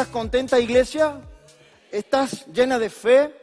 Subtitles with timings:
[0.00, 1.20] ¿Estás contenta, iglesia?
[1.92, 3.34] ¿Estás llena de fe?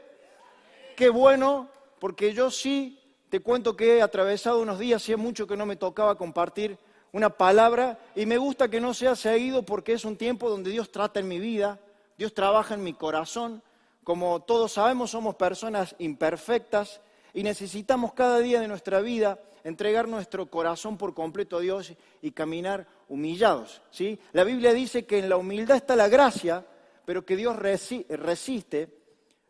[0.96, 1.70] Qué bueno,
[2.00, 3.00] porque yo sí
[3.30, 6.80] te cuento que he atravesado unos días, hacía mucho que no me tocaba compartir
[7.12, 10.92] una palabra y me gusta que no sea seguido porque es un tiempo donde Dios
[10.92, 11.80] trata en mi vida,
[12.18, 13.62] Dios trabaja en mi corazón.
[14.04, 17.02] Como todos sabemos, somos personas imperfectas
[17.36, 22.32] y necesitamos cada día de nuestra vida entregar nuestro corazón por completo a Dios y
[22.32, 23.82] caminar humillados.
[23.92, 24.18] ¿sí?
[24.32, 26.66] La Biblia dice que en la humildad está la gracia,
[27.04, 28.88] pero que Dios resiste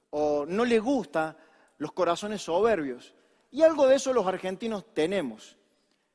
[0.10, 1.38] o no le gusta
[1.78, 3.14] los corazones soberbios.
[3.52, 5.56] Y algo de eso los argentinos tenemos.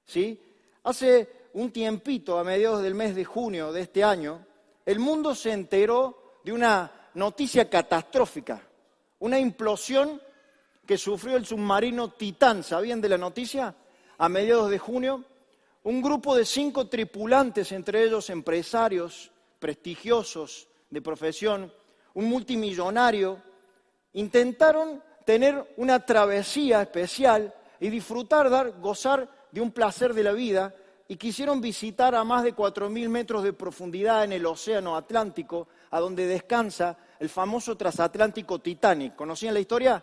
[0.05, 0.43] ¿sí?
[0.83, 4.45] Hace un tiempito, a mediados del mes de junio de este año,
[4.85, 8.67] el mundo se enteró de una noticia catastrófica,
[9.21, 10.21] una implosión
[10.85, 12.65] que sufrió el submarino Titán.
[12.65, 13.77] ¿Sabían de la noticia?
[14.19, 15.25] A mediados de junio,
[15.85, 21.73] un grupo de cinco tripulantes, entre ellos empresarios prestigiosos de profesión,
[22.15, 23.43] un multimillonario,
[24.13, 30.75] intentaron tener una travesía especial y disfrutar, dar, gozar de un placer de la vida
[31.09, 36.01] y quisieron visitar a más de 4.000 metros de profundidad en el Océano Atlántico, a
[36.01, 39.15] donde descansa el famoso transatlántico Titanic.
[39.15, 40.03] ¿Conocían la historia?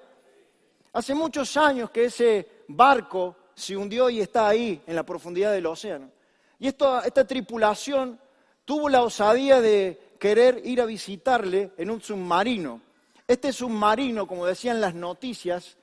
[0.94, 5.66] Hace muchos años que ese barco se hundió y está ahí, en la profundidad del
[5.66, 6.10] océano.
[6.58, 8.20] Y esta tripulación
[8.66, 12.82] tuvo la osadía de querer ir a visitarle en un submarino.
[13.28, 15.78] Este submarino, como decían las noticias,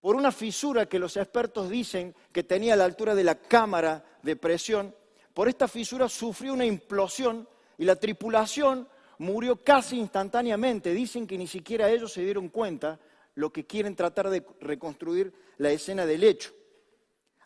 [0.00, 4.04] por una fisura que los expertos dicen que tenía a la altura de la cámara
[4.22, 4.94] de presión,
[5.34, 10.92] por esta fisura sufrió una implosión y la tripulación murió casi instantáneamente.
[10.92, 12.98] Dicen que ni siquiera ellos se dieron cuenta
[13.34, 16.52] lo que quieren tratar de reconstruir la escena del hecho.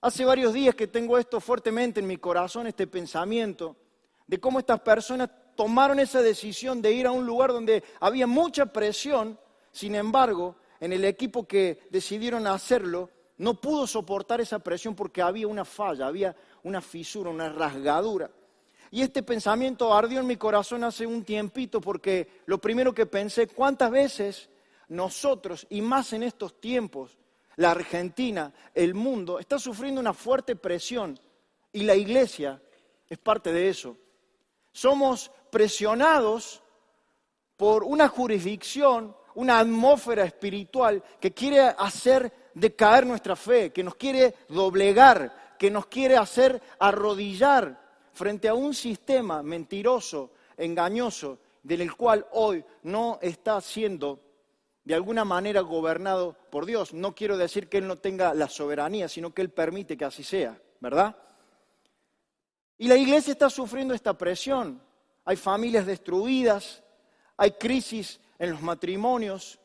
[0.05, 3.77] Hace varios días que tengo esto fuertemente en mi corazón, este pensamiento,
[4.27, 8.67] de cómo estas personas tomaron esa decisión de ir a un lugar donde había mucha
[8.67, 9.39] presión,
[9.71, 15.47] sin embargo, en el equipo que decidieron hacerlo, no pudo soportar esa presión porque había
[15.47, 16.35] una falla, había
[16.65, 18.29] una fisura, una rasgadura.
[18.91, 23.47] Y este pensamiento ardió en mi corazón hace un tiempito porque lo primero que pensé,
[23.47, 24.51] ¿cuántas veces
[24.89, 27.17] nosotros, y más en estos tiempos,
[27.57, 31.19] la Argentina, el mundo, está sufriendo una fuerte presión
[31.73, 32.61] y la iglesia
[33.09, 33.97] es parte de eso.
[34.73, 36.63] Somos presionados
[37.57, 44.35] por una jurisdicción, una atmósfera espiritual que quiere hacer decaer nuestra fe, que nos quiere
[44.49, 47.81] doblegar, que nos quiere hacer arrodillar
[48.13, 54.19] frente a un sistema mentiroso, engañoso, del cual hoy no está siendo
[54.85, 56.93] de alguna manera gobernado por Dios.
[56.93, 60.25] No quiero decir que Él no tenga la soberanía, sino que Él permite que así
[60.25, 61.17] sea, ¿verdad?
[62.79, 64.83] Y la iglesia está sufriendo esta presión.
[65.25, 66.83] Hay familias destruidas,
[67.37, 69.61] hay crisis en los matrimonios,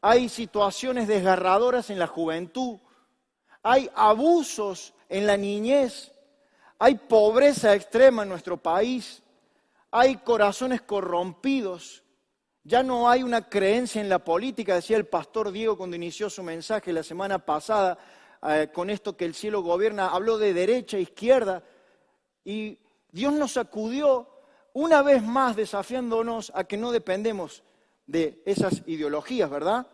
[0.00, 2.78] hay situaciones desgarradoras en la juventud,
[3.62, 6.12] hay abusos en la niñez,
[6.78, 9.22] hay pobreza extrema en nuestro país,
[9.90, 12.02] hay corazones corrompidos,
[12.68, 16.42] ya no hay una creencia en la política, decía el pastor Diego cuando inició su
[16.42, 17.96] mensaje la semana pasada,
[18.42, 21.62] eh, con esto que el cielo gobierna, habló de derecha, e izquierda,
[22.44, 22.78] y
[23.10, 24.28] Dios nos sacudió
[24.74, 27.62] una vez más desafiándonos a que no dependemos
[28.06, 29.86] de esas ideologías, ¿verdad?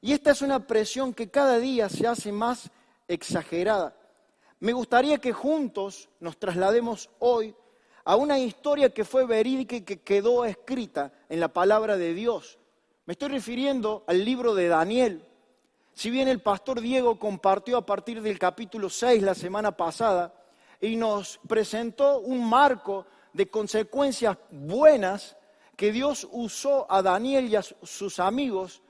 [0.00, 2.70] Y esta es una presión que cada día se hace más
[3.08, 3.96] exagerada.
[4.60, 7.56] Me gustaría que juntos nos traslademos hoy
[8.04, 12.58] a una historia que fue verídica y que quedó escrita en la palabra de Dios.
[13.06, 15.26] Me estoy refiriendo al libro de Daniel.
[15.94, 20.34] Si bien el pastor Diego compartió a partir del capítulo 6 la semana pasada
[20.80, 25.36] y nos presentó un marco de consecuencias buenas
[25.76, 28.82] que Dios usó a Daniel y a sus amigos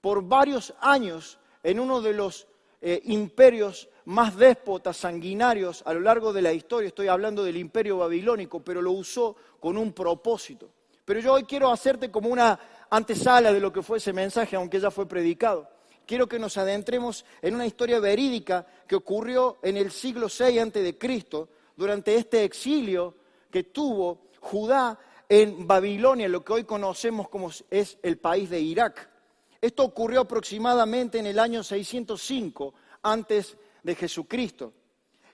[0.00, 2.46] por varios años en uno de los
[2.80, 6.88] eh, imperios más déspotas, sanguinarios a lo largo de la historia.
[6.88, 10.70] Estoy hablando del imperio babilónico, pero lo usó con un propósito.
[11.04, 12.58] Pero yo hoy quiero hacerte como una
[12.90, 15.68] antesala de lo que fue ese mensaje, aunque ya fue predicado.
[16.06, 21.48] Quiero que nos adentremos en una historia verídica que ocurrió en el siglo VI a.C.,
[21.76, 23.14] durante este exilio
[23.50, 24.98] que tuvo Judá
[25.28, 29.10] en Babilonia, lo que hoy conocemos como es el país de Irak.
[29.60, 34.72] Esto ocurrió aproximadamente en el año 605 antes de Jesucristo.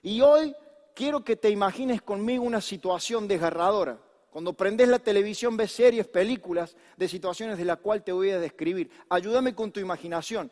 [0.01, 0.55] Y hoy
[0.93, 3.99] quiero que te imagines conmigo una situación desgarradora.
[4.31, 8.39] Cuando prendes la televisión ves series, películas de situaciones de las cuales te voy a
[8.39, 8.89] describir.
[9.09, 10.51] Ayúdame con tu imaginación.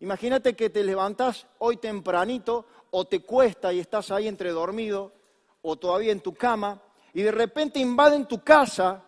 [0.00, 5.12] Imagínate que te levantas hoy tempranito o te cuesta y estás ahí entre dormido
[5.62, 6.82] o todavía en tu cama
[7.14, 9.04] y de repente invaden tu casa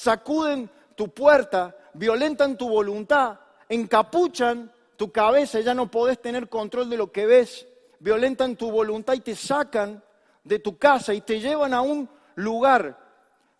[0.00, 3.38] sacuden tu puerta, violentan tu voluntad,
[3.68, 7.66] encapuchan tu cabeza, ya no podés tener control de lo que ves,
[8.00, 10.02] violentan tu voluntad y te sacan
[10.44, 12.98] de tu casa y te llevan a un lugar,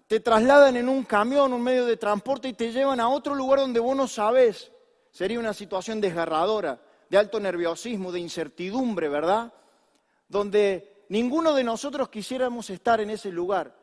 [0.07, 3.61] te trasladan en un camión, un medio de transporte y te llevan a otro lugar
[3.61, 4.73] donde vos no sabés.
[5.11, 9.53] Sería una situación desgarradora, de alto nerviosismo, de incertidumbre, ¿verdad?
[10.29, 13.75] Donde ninguno de nosotros quisiéramos estar en ese lugar.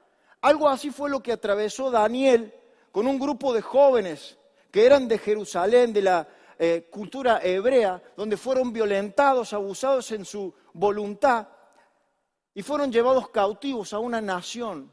[0.42, 2.54] Algo así fue lo que atravesó Daniel
[2.98, 4.40] con un grupo de jóvenes
[4.72, 6.28] que eran de Jerusalén, de la
[6.58, 11.48] eh, cultura hebrea, donde fueron violentados, abusados en su voluntad
[12.56, 14.92] y fueron llevados cautivos a una nación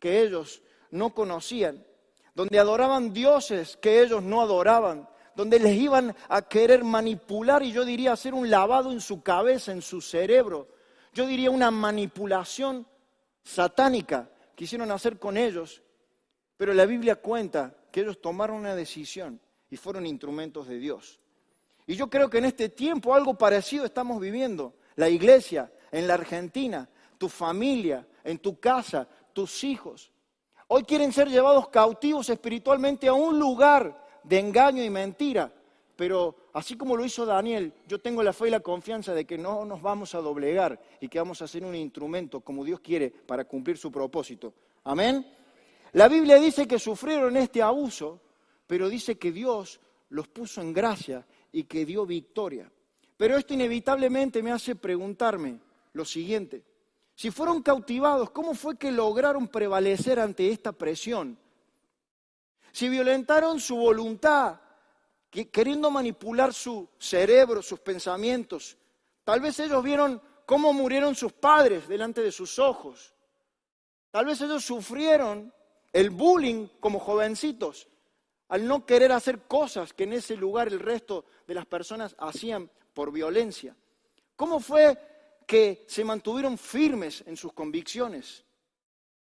[0.00, 1.86] que ellos no conocían,
[2.34, 7.84] donde adoraban dioses que ellos no adoraban, donde les iban a querer manipular y yo
[7.84, 10.66] diría hacer un lavado en su cabeza, en su cerebro.
[11.12, 12.84] Yo diría una manipulación
[13.44, 15.82] satánica quisieron hacer con ellos,
[16.64, 19.38] pero la Biblia cuenta que ellos tomaron una decisión
[19.68, 21.20] y fueron instrumentos de Dios.
[21.86, 24.72] Y yo creo que en este tiempo algo parecido estamos viviendo.
[24.96, 26.88] La iglesia, en la Argentina,
[27.18, 30.10] tu familia, en tu casa, tus hijos.
[30.68, 35.52] Hoy quieren ser llevados cautivos espiritualmente a un lugar de engaño y mentira.
[35.96, 39.36] Pero así como lo hizo Daniel, yo tengo la fe y la confianza de que
[39.36, 43.10] no nos vamos a doblegar y que vamos a ser un instrumento como Dios quiere
[43.10, 44.54] para cumplir su propósito.
[44.82, 45.43] Amén.
[45.94, 48.20] La Biblia dice que sufrieron este abuso,
[48.66, 52.70] pero dice que Dios los puso en gracia y que dio victoria.
[53.16, 55.60] Pero esto inevitablemente me hace preguntarme
[55.92, 56.64] lo siguiente.
[57.14, 61.38] Si fueron cautivados, ¿cómo fue que lograron prevalecer ante esta presión?
[62.72, 64.60] Si violentaron su voluntad,
[65.30, 68.76] queriendo manipular su cerebro, sus pensamientos,
[69.22, 73.14] tal vez ellos vieron cómo murieron sus padres delante de sus ojos.
[74.10, 75.54] Tal vez ellos sufrieron
[75.94, 77.88] el bullying como jovencitos
[78.48, 82.68] al no querer hacer cosas que en ese lugar el resto de las personas hacían
[82.92, 83.74] por violencia.
[84.36, 84.98] ¿Cómo fue
[85.46, 88.44] que se mantuvieron firmes en sus convicciones?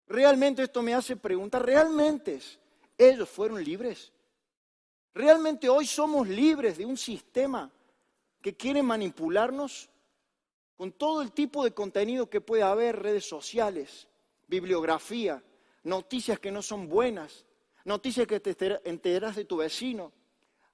[0.08, 2.40] Realmente esto me hace preguntar, ¿realmente
[2.98, 4.12] ellos fueron libres.
[5.14, 7.72] ¿Realmente hoy somos libres de un sistema
[8.42, 9.90] que quiere manipularnos
[10.76, 14.08] con todo el tipo de contenido que puede haber, redes sociales,
[14.48, 15.42] bibliografía,
[15.88, 17.46] noticias que no son buenas,
[17.86, 20.12] noticias que te enteras de tu vecino,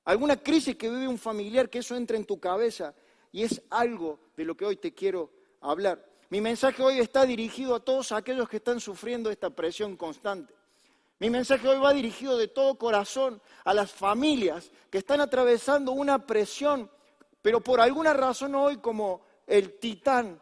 [0.06, 2.94] alguna crisis que vive un familiar, que eso entra en tu cabeza
[3.32, 5.32] y es algo de lo que hoy te quiero
[5.62, 6.04] hablar.
[6.30, 10.54] Mi mensaje hoy está dirigido a todos aquellos que están sufriendo esta presión constante.
[11.20, 16.26] Mi mensaje hoy va dirigido de todo corazón a las familias que están atravesando una
[16.26, 16.90] presión,
[17.40, 20.42] pero por alguna razón hoy como el titán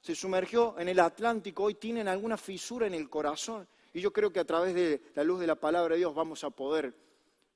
[0.00, 3.66] se sumergió en el Atlántico, hoy tienen alguna fisura en el corazón.
[3.92, 6.44] Y yo creo que a través de la luz de la palabra de Dios vamos
[6.44, 6.94] a poder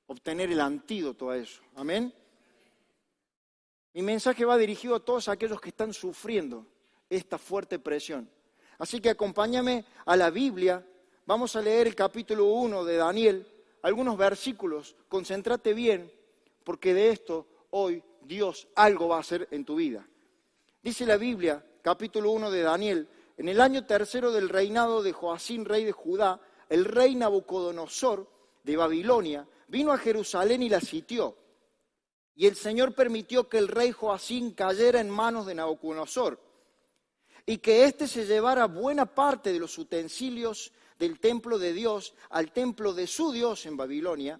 [0.07, 1.61] obtener el antídoto a eso.
[1.75, 2.13] Amén.
[3.93, 6.65] Mi mensaje va dirigido a todos aquellos que están sufriendo
[7.09, 8.29] esta fuerte presión.
[8.77, 10.85] Así que acompáñame a la Biblia
[11.27, 13.45] Vamos a leer el capítulo 1 de Daniel,
[13.81, 14.95] algunos versículos.
[15.09, 16.09] Concéntrate bien,
[16.63, 20.07] porque de esto hoy Dios algo va a hacer en tu vida.
[20.81, 25.63] Dice la Biblia, capítulo 1 de Daniel, en el año tercero del reinado de Joacín,
[25.63, 28.27] rey de Judá, el rey Nabucodonosor
[28.63, 31.37] de Babilonia vino a Jerusalén y la sitió.
[32.35, 36.39] Y el Señor permitió que el rey Joacín cayera en manos de Nabucodonosor
[37.45, 42.51] y que éste se llevara buena parte de los utensilios del templo de Dios al
[42.51, 44.39] templo de su Dios en Babilonia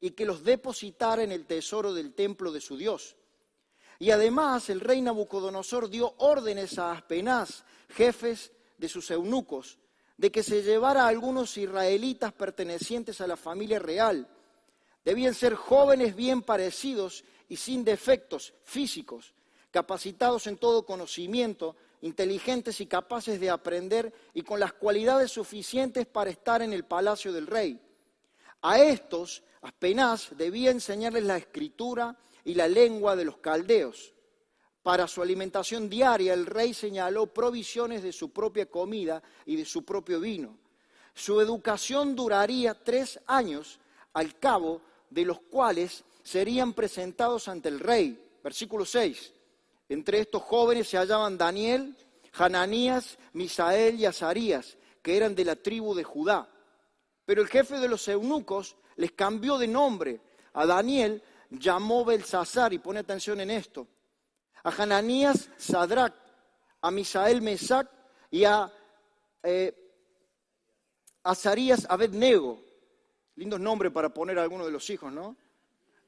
[0.00, 3.16] y que los depositara en el tesoro del templo de su Dios.
[3.98, 9.78] Y además el rey Nabucodonosor dio órdenes a Aspenaz, jefes de sus eunucos,
[10.16, 14.28] de que se llevara a algunos israelitas pertenecientes a la familia real.
[15.04, 19.32] Debían ser jóvenes bien parecidos y sin defectos físicos,
[19.70, 26.30] capacitados en todo conocimiento, inteligentes y capaces de aprender y con las cualidades suficientes para
[26.30, 27.80] estar en el palacio del rey.
[28.62, 34.14] A estos, apenas debía enseñarles la escritura y la lengua de los caldeos.
[34.88, 39.84] Para su alimentación diaria, el rey señaló provisiones de su propia comida y de su
[39.84, 40.56] propio vino.
[41.12, 43.80] Su educación duraría tres años,
[44.14, 44.80] al cabo
[45.10, 48.18] de los cuales serían presentados ante el rey.
[48.42, 49.30] Versículo 6.
[49.90, 51.94] Entre estos jóvenes se hallaban Daniel,
[52.32, 56.48] Hananías, Misael y Azarías, que eran de la tribu de Judá.
[57.26, 60.18] Pero el jefe de los eunucos les cambió de nombre.
[60.54, 63.86] A Daniel llamó Belsasar, y pone atención en esto.
[64.64, 66.14] A Hananías, Sadrach,
[66.80, 67.88] a Misael, Mesac
[68.30, 68.72] y a
[69.42, 69.74] eh,
[71.22, 72.62] Azarías, Abednego.
[73.36, 75.36] Lindos nombres para poner a alguno de los hijos, ¿no?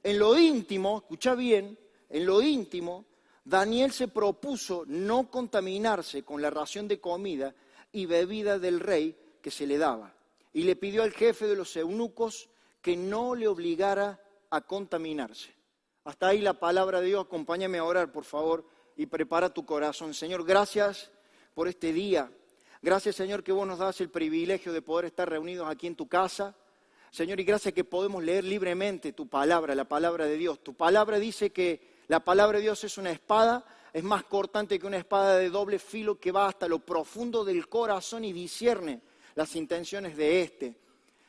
[0.03, 1.79] En lo íntimo, escucha bien,
[2.09, 3.05] en lo íntimo,
[3.45, 7.55] Daniel se propuso no contaminarse con la ración de comida
[7.93, 10.15] y bebida del rey que se le daba.
[10.53, 12.49] Y le pidió al jefe de los eunucos
[12.83, 15.55] que no le obligara a contaminarse.
[16.05, 17.25] Hasta ahí la palabra de Dios.
[17.25, 18.65] Acompáñame a orar, por favor,
[18.97, 20.15] y prepara tu corazón.
[20.15, 21.11] Señor, gracias
[21.55, 22.31] por este día.
[22.83, 26.09] Gracias, Señor, que vos nos das el privilegio de poder estar reunidos aquí en tu
[26.09, 26.57] casa.
[27.11, 30.63] Señor, y gracias que podemos leer libremente tu palabra, la palabra de Dios.
[30.63, 34.87] Tu palabra dice que la palabra de Dios es una espada, es más cortante que
[34.87, 39.03] una espada de doble filo que va hasta lo profundo del corazón y discierne
[39.35, 40.77] las intenciones de éste.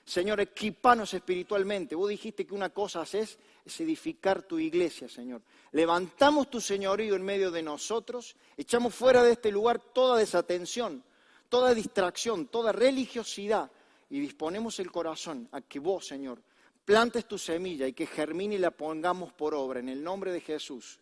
[0.05, 1.95] Señor, equipanos espiritualmente.
[1.95, 5.41] Vos dijiste que una cosa haces es edificar tu iglesia, Señor.
[5.71, 11.03] Levantamos tu señorío en medio de nosotros, echamos fuera de este lugar toda desatención,
[11.49, 13.71] toda distracción, toda religiosidad
[14.09, 16.41] y disponemos el corazón a que vos, Señor,
[16.83, 20.41] plantes tu semilla y que germine y la pongamos por obra en el nombre de
[20.41, 20.99] Jesús.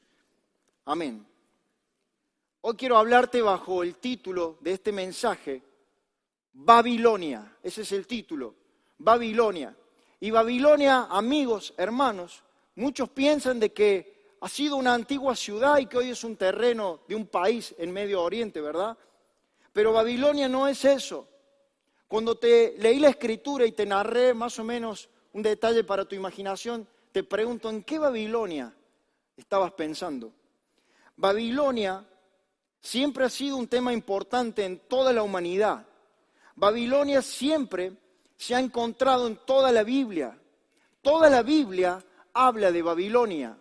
[0.85, 1.25] Amén.
[2.61, 5.63] Hoy quiero hablarte bajo el título de este mensaje,
[6.53, 7.57] Babilonia.
[7.63, 8.55] Ese es el título,
[8.99, 9.75] Babilonia.
[10.19, 12.43] Y Babilonia, amigos, hermanos,
[12.75, 17.01] muchos piensan de que ha sido una antigua ciudad y que hoy es un terreno
[17.07, 18.97] de un país en Medio Oriente, ¿verdad?
[19.73, 21.27] Pero Babilonia no es eso.
[22.07, 26.15] Cuando te leí la escritura y te narré más o menos un detalle para tu
[26.15, 28.73] imaginación, te pregunto, ¿en qué Babilonia
[29.37, 30.31] estabas pensando?
[31.15, 32.05] Babilonia
[32.81, 35.85] siempre ha sido un tema importante en toda la humanidad.
[36.55, 37.93] Babilonia siempre
[38.39, 40.39] se ha encontrado en toda la Biblia.
[41.01, 42.01] Toda la Biblia
[42.33, 43.57] habla de Babilonia.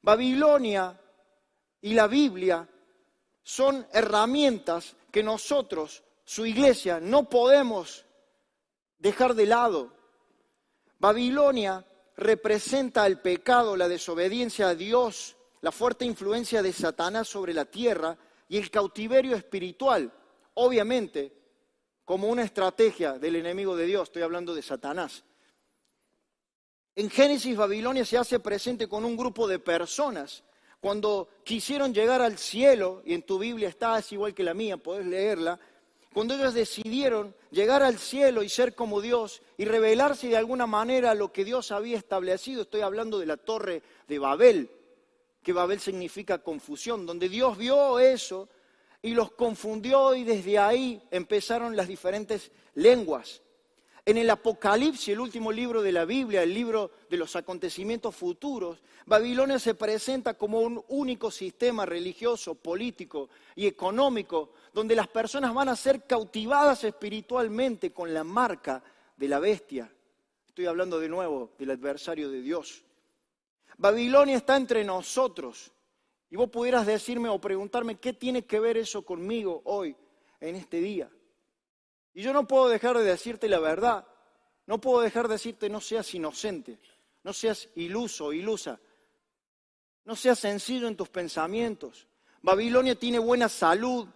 [0.00, 0.98] Babilonia
[1.80, 2.68] y la Biblia
[3.42, 8.04] son herramientas que nosotros, su iglesia, no podemos
[8.96, 9.92] dejar de lado.
[11.00, 11.84] Babilonia
[12.16, 18.16] representa el pecado, la desobediencia a Dios, la fuerte influencia de Satanás sobre la tierra
[18.48, 20.12] y el cautiverio espiritual,
[20.54, 21.39] obviamente,
[22.10, 25.22] como una estrategia del enemigo de Dios, estoy hablando de Satanás.
[26.96, 30.42] En Génesis, Babilonia se hace presente con un grupo de personas.
[30.80, 34.76] Cuando quisieron llegar al cielo, y en tu Biblia está, es igual que la mía,
[34.76, 35.60] puedes leerla,
[36.12, 41.14] cuando ellos decidieron llegar al cielo y ser como Dios y revelarse de alguna manera
[41.14, 44.68] lo que Dios había establecido, estoy hablando de la torre de Babel,
[45.44, 48.48] que Babel significa confusión, donde Dios vio eso
[49.02, 53.42] y los confundió y desde ahí empezaron las diferentes lenguas.
[54.04, 58.82] En el Apocalipsis, el último libro de la Biblia, el libro de los acontecimientos futuros,
[59.06, 65.68] Babilonia se presenta como un único sistema religioso, político y económico, donde las personas van
[65.68, 68.82] a ser cautivadas espiritualmente con la marca
[69.16, 69.90] de la bestia.
[70.46, 72.82] Estoy hablando de nuevo del adversario de Dios.
[73.78, 75.72] Babilonia está entre nosotros.
[76.30, 79.96] Y vos pudieras decirme o preguntarme qué tiene que ver eso conmigo hoy,
[80.38, 81.10] en este día.
[82.14, 84.06] Y yo no puedo dejar de decirte la verdad.
[84.66, 86.78] No puedo dejar de decirte no seas inocente,
[87.24, 88.78] no seas iluso ilusa.
[90.04, 92.06] No seas sencillo en tus pensamientos.
[92.42, 94.06] Babilonia tiene buena salud.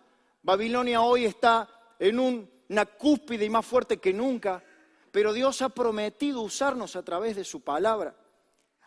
[0.42, 1.68] Babilonia hoy está
[1.98, 4.62] en una cúspide y más fuerte que nunca.
[5.10, 8.16] Pero Dios ha prometido usarnos a través de su palabra.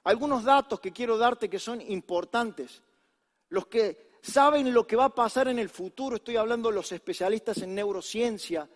[0.03, 2.81] Algunos datos que quiero darte que son importantes.
[3.49, 6.91] Los que saben lo que va a pasar en el futuro, estoy hablando de los
[6.91, 8.69] especialistas en neurociencia,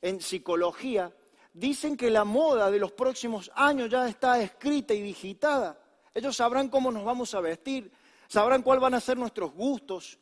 [0.00, 1.14] en psicología,
[1.52, 5.78] dicen que la moda de los próximos años ya está escrita y digitada.
[6.14, 7.92] Ellos sabrán cómo nos vamos a vestir,
[8.28, 10.18] sabrán cuáles van a ser nuestros gustos.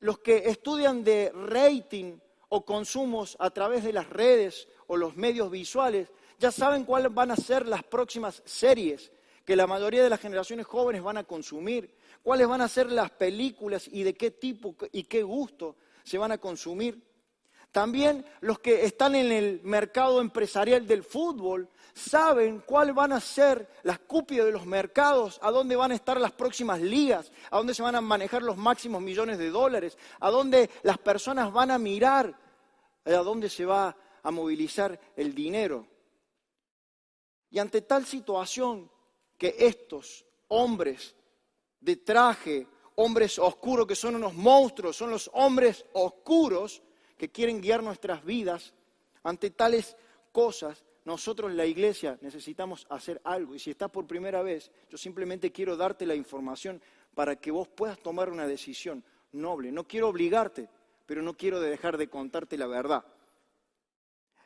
[0.00, 2.18] Los que estudian de rating
[2.50, 7.32] o consumos a través de las redes o los medios visuales, ya saben cuáles van
[7.32, 9.10] a ser las próximas series
[9.44, 13.10] que la mayoría de las generaciones jóvenes van a consumir, cuáles van a ser las
[13.10, 17.08] películas y de qué tipo y qué gusto se van a consumir.
[17.72, 23.68] También los que están en el mercado empresarial del fútbol saben cuáles van a ser
[23.82, 27.74] las cúpidas de los mercados, a dónde van a estar las próximas ligas, a dónde
[27.74, 31.78] se van a manejar los máximos millones de dólares, a dónde las personas van a
[31.78, 32.38] mirar,
[33.04, 35.86] a dónde se va a movilizar el dinero.
[37.50, 38.90] Y ante tal situación
[39.36, 41.14] que estos hombres
[41.80, 42.66] de traje,
[42.96, 46.82] hombres oscuros que son unos monstruos, son los hombres oscuros,
[47.16, 48.72] que quieren guiar nuestras vidas,
[49.24, 49.96] ante tales
[50.32, 53.54] cosas, nosotros la iglesia necesitamos hacer algo.
[53.54, 56.80] Y si estás por primera vez, yo simplemente quiero darte la información
[57.14, 59.72] para que vos puedas tomar una decisión noble.
[59.72, 60.68] No quiero obligarte,
[61.06, 63.04] pero no quiero dejar de contarte la verdad.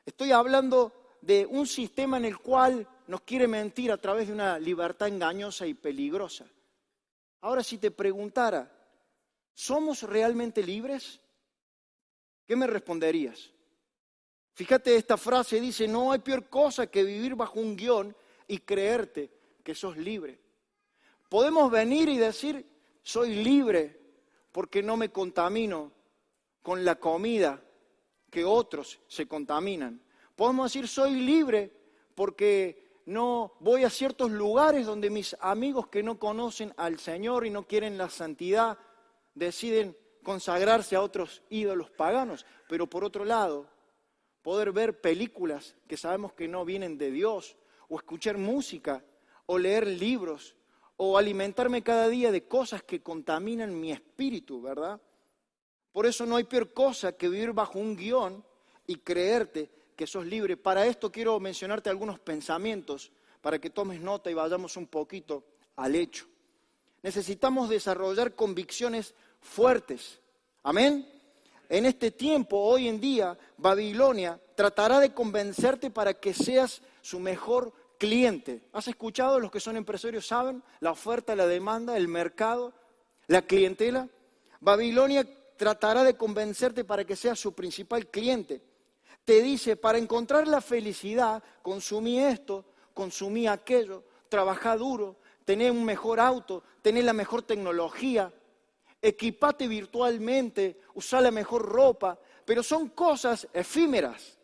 [0.07, 4.59] Estoy hablando de un sistema en el cual nos quiere mentir a través de una
[4.59, 6.47] libertad engañosa y peligrosa.
[7.43, 8.71] Ahora, si te preguntara,
[9.53, 11.21] ¿somos realmente libres?
[12.47, 13.51] ¿Qué me responderías?
[14.55, 18.15] Fíjate, esta frase dice, no hay peor cosa que vivir bajo un guion
[18.47, 19.31] y creerte
[19.65, 20.39] que sos libre.
[21.29, 22.65] Podemos venir y decir,
[23.03, 23.99] soy libre
[24.53, 25.91] porque no me contamino
[26.63, 27.61] con la comida
[28.31, 30.01] que otros se contaminan.
[30.37, 31.73] Podemos decir, soy libre
[32.15, 37.51] porque no voy a ciertos lugares donde mis amigos que no conocen al Señor y
[37.51, 38.79] no quieren la santidad
[39.35, 42.47] deciden consagrarse a otros ídolos paganos.
[42.69, 43.69] Pero por otro lado,
[44.43, 47.57] poder ver películas que sabemos que no vienen de Dios,
[47.89, 49.05] o escuchar música,
[49.47, 50.55] o leer libros,
[50.97, 55.01] o alimentarme cada día de cosas que contaminan mi espíritu, ¿verdad?
[55.93, 58.45] Por eso no hay peor cosa que vivir bajo un guion
[58.87, 59.71] y creerte
[60.03, 60.57] que sos libre.
[60.57, 65.45] Para esto quiero mencionarte algunos pensamientos para que tomes nota y vayamos un poquito
[65.77, 66.27] al hecho.
[67.05, 70.19] Necesitamos desarrollar convicciones fuertes.
[70.65, 71.09] Amén.
[71.69, 77.73] En este tiempo, hoy en día, Babilonia tratará de convencerte para que seas su mejor
[77.97, 78.63] cliente.
[78.73, 79.39] ¿Has escuchado?
[79.39, 82.73] Los que son empresarios saben la oferta, la demanda, el mercado,
[83.29, 84.09] la clientela.
[84.59, 85.25] Babilonia
[85.57, 88.72] tratará de convencerte para que seas su principal cliente.
[89.25, 92.65] Te dice, para encontrar la felicidad, consumí esto,
[92.95, 98.33] consumí aquello, trabajá duro, tener un mejor auto, tener la mejor tecnología,
[99.01, 104.39] equipate virtualmente, usa la mejor ropa, pero son cosas efímeras,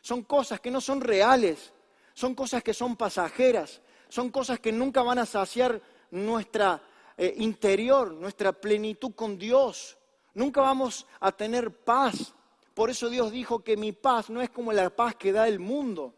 [0.00, 1.72] son cosas que no son reales,
[2.14, 5.80] son cosas que son pasajeras, son cosas que nunca van a saciar
[6.10, 6.82] nuestra
[7.16, 9.98] eh, interior, nuestra plenitud con Dios.
[10.34, 12.34] Nunca vamos a tener paz.
[12.78, 15.58] Por eso Dios dijo que mi paz no es como la paz que da el
[15.58, 16.14] mundo.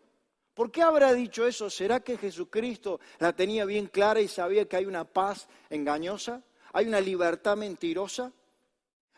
[0.52, 1.70] ¿Por qué habrá dicho eso?
[1.70, 6.42] ¿Será que Jesucristo la tenía bien clara y sabía que hay una paz engañosa?
[6.74, 8.30] hay una libertad mentirosa.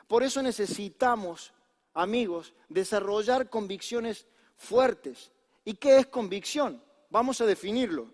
[0.07, 1.53] Por eso necesitamos,
[1.95, 5.33] amigos, desarrollar convicciones fuertes.
[5.65, 6.81] ¿Y qué es convicción?
[7.11, 8.07] Vamos a definirlo.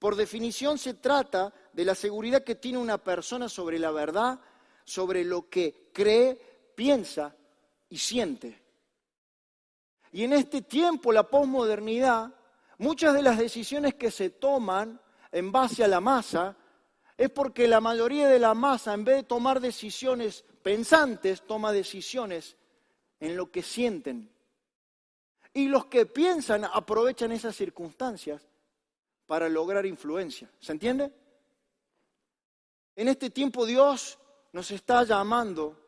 [0.00, 4.40] Por definición se trata de la seguridad que tiene una persona sobre la verdad,
[4.84, 6.34] sobre lo que cree,
[6.74, 7.32] piensa
[7.88, 8.62] y siente.
[10.12, 12.32] Y en este tiempo, la posmodernidad,
[12.78, 15.00] muchas de las decisiones que se toman
[15.32, 16.56] en base a la masa
[17.16, 22.56] es porque la mayoría de la masa, en vez de tomar decisiones pensantes, toma decisiones
[23.20, 24.30] en lo que sienten.
[25.54, 28.46] Y los que piensan aprovechan esas circunstancias
[29.26, 30.50] para lograr influencia.
[30.60, 31.12] ¿Se entiende?
[32.94, 34.18] En este tiempo Dios
[34.52, 35.85] nos está llamando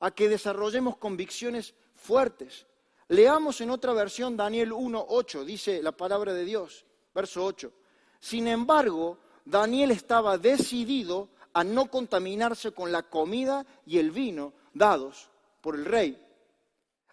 [0.00, 2.66] a que desarrollemos convicciones fuertes.
[3.08, 6.84] Leamos en otra versión Daniel 1.8, dice la palabra de Dios,
[7.14, 7.72] verso 8.
[8.18, 15.30] Sin embargo, Daniel estaba decidido a no contaminarse con la comida y el vino dados
[15.60, 16.24] por el rey.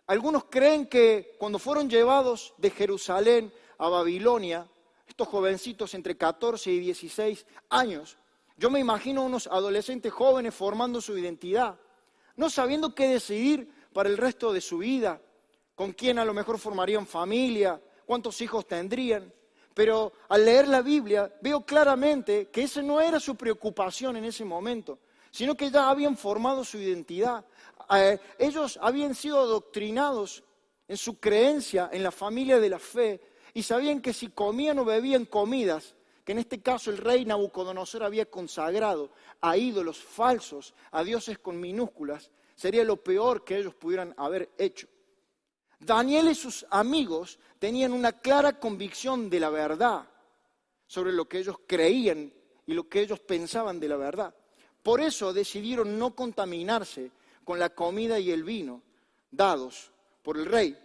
[0.07, 4.67] Algunos creen que cuando fueron llevados de Jerusalén a Babilonia,
[5.07, 8.17] estos jovencitos entre 14 y 16 años,
[8.57, 11.77] yo me imagino unos adolescentes jóvenes formando su identidad,
[12.37, 15.19] no sabiendo qué decidir para el resto de su vida,
[15.75, 19.31] con quién a lo mejor formarían familia, cuántos hijos tendrían.
[19.73, 24.45] Pero al leer la Biblia veo claramente que esa no era su preocupación en ese
[24.45, 24.99] momento,
[25.31, 27.45] sino que ya habían formado su identidad.
[27.95, 30.43] Eh, ellos habían sido adoctrinados
[30.87, 33.21] en su creencia en la familia de la fe
[33.53, 35.95] y sabían que si comían o bebían comidas,
[36.27, 41.57] que en este caso el rey Nabucodonosor había consagrado a ídolos falsos, a dioses con
[41.57, 44.89] minúsculas, sería lo peor que ellos pudieran haber hecho.
[45.79, 50.05] Daniel y sus amigos tenían una clara convicción de la verdad
[50.85, 52.33] sobre lo que ellos creían
[52.65, 54.35] y lo que ellos pensaban de la verdad.
[54.83, 57.09] Por eso decidieron no contaminarse
[57.45, 58.81] con la comida y el vino
[59.31, 59.91] dados
[60.23, 60.77] por el rey.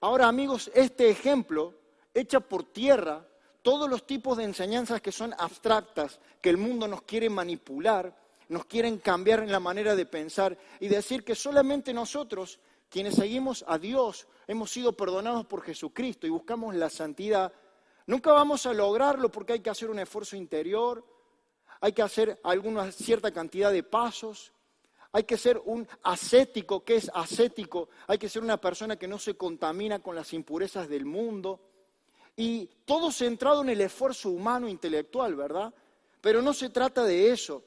[0.00, 1.74] Ahora, amigos, este ejemplo
[2.14, 3.28] echa por tierra
[3.62, 8.16] todos los tipos de enseñanzas que son abstractas, que el mundo nos quiere manipular,
[8.48, 13.64] nos quieren cambiar en la manera de pensar y decir que solamente nosotros quienes seguimos
[13.68, 17.52] a Dios, hemos sido perdonados por Jesucristo y buscamos la santidad,
[18.06, 21.04] nunca vamos a lograrlo porque hay que hacer un esfuerzo interior,
[21.80, 24.52] hay que hacer alguna cierta cantidad de pasos,
[25.12, 29.18] hay que ser un ascético, que es ascético, hay que ser una persona que no
[29.18, 31.67] se contamina con las impurezas del mundo.
[32.38, 35.74] Y todo centrado en el esfuerzo humano intelectual, ¿verdad?
[36.22, 37.62] Pero no se trata de eso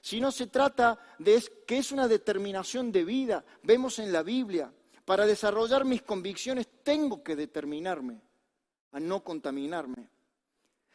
[0.00, 3.44] sino se trata de que es una determinación de vida.
[3.62, 4.72] Vemos en la Biblia,
[5.04, 8.20] para desarrollar mis convicciones tengo que determinarme.
[8.92, 10.08] a no contaminarme.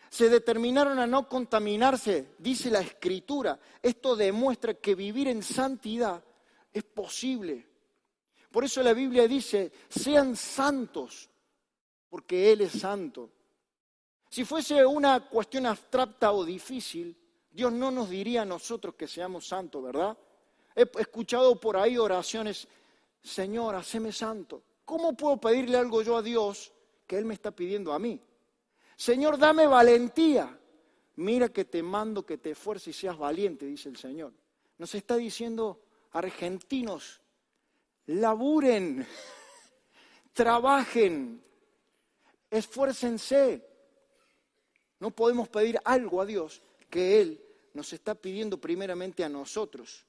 [0.10, 3.60] Se determinaron a no contaminarse, dice la escritura.
[3.84, 6.24] Esto demuestra que vivir en santidad
[6.72, 7.68] es posible.
[8.52, 11.30] Por eso la Biblia dice, sean santos,
[12.14, 13.28] porque Él es santo.
[14.30, 17.18] Si fuese una cuestión abstracta o difícil,
[17.50, 20.16] Dios no nos diría a nosotros que seamos santos, ¿verdad?
[20.76, 22.68] He escuchado por ahí oraciones,
[23.20, 24.62] Señor, haceme santo.
[24.86, 26.72] ¿Cómo puedo pedirle algo yo a Dios
[27.08, 28.22] que Él me está pidiendo a mí?
[28.96, 30.56] Señor, dame valentía.
[31.16, 34.34] Mira que te mando que te esfuerces y seas valiente, dice el Señor.
[34.78, 37.22] Nos está diciendo, argentinos,
[38.06, 39.04] laburen,
[40.34, 41.44] trabajen,
[42.54, 43.68] esfuércense.
[45.00, 50.06] No podemos pedir algo a Dios que Él nos está pidiendo primeramente a nosotros.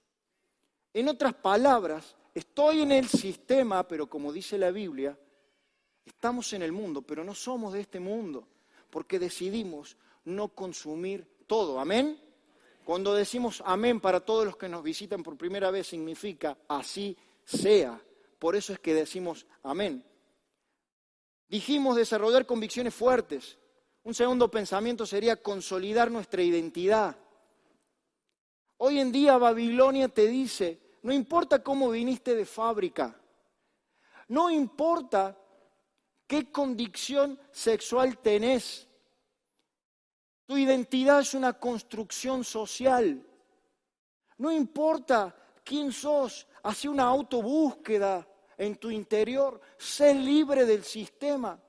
[0.92, 5.18] En otras palabras, estoy en el sistema, pero como dice la Biblia,
[6.04, 8.46] estamos en el mundo, pero no somos de este mundo,
[8.90, 11.80] porque decidimos no consumir todo.
[11.80, 12.20] Amén.
[12.85, 18.00] Cuando decimos amén para todos los que nos visitan por primera vez, significa así sea.
[18.38, 20.04] Por eso es que decimos amén.
[21.48, 23.59] Dijimos desarrollar convicciones fuertes.
[24.02, 27.16] Un segundo pensamiento sería consolidar nuestra identidad.
[28.76, 33.18] Hoy en día Babilonia te dice, no importa cómo viniste de fábrica,
[34.28, 35.38] no importa
[36.26, 38.88] qué condición sexual tenés,
[40.46, 43.24] tu identidad es una construcción social.
[44.37, 48.26] No importa quién sos, hace una autobúsqueda
[48.58, 51.60] en tu interior, sé libre del sistema.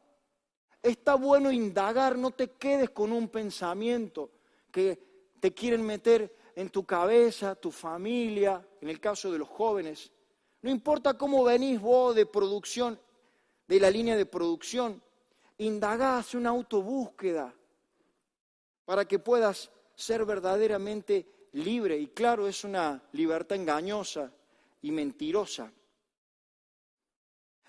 [0.82, 4.32] Está bueno indagar, no te quedes con un pensamiento
[4.72, 5.00] que
[5.40, 10.12] te quieren meter en tu cabeza, tu familia, en el caso de los jóvenes.
[10.62, 13.00] No importa cómo venís vos de producción,
[13.68, 15.02] de la línea de producción,
[15.58, 17.54] indagá, hace una autobúsqueda
[18.86, 21.98] para que puedas ser verdaderamente libre.
[21.98, 24.32] Y claro, es una libertad engañosa
[24.82, 25.72] y mentirosa.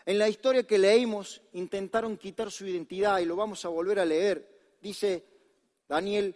[0.06, 4.04] En la historia que leímos intentaron quitar su identidad y lo vamos a volver a
[4.04, 4.76] leer.
[4.80, 5.24] Dice
[5.88, 6.32] Daniel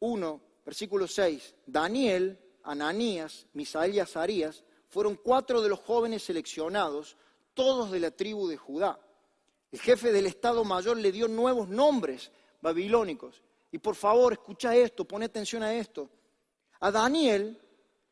[0.00, 1.54] 1, versículo 6.
[1.64, 7.16] Daniel, Ananías, Misael y Azarías fueron cuatro de los jóvenes seleccionados,
[7.54, 9.00] todos de la tribu de Judá.
[9.72, 13.42] El jefe del Estado Mayor le dio nuevos nombres babilónicos.
[13.72, 16.10] Y por favor, escucha esto, pone atención a esto.
[16.80, 17.58] A Daniel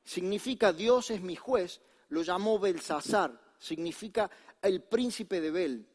[0.03, 4.31] significa Dios es mi juez, lo llamó Belsasar, significa
[4.63, 5.87] el príncipe de Bel.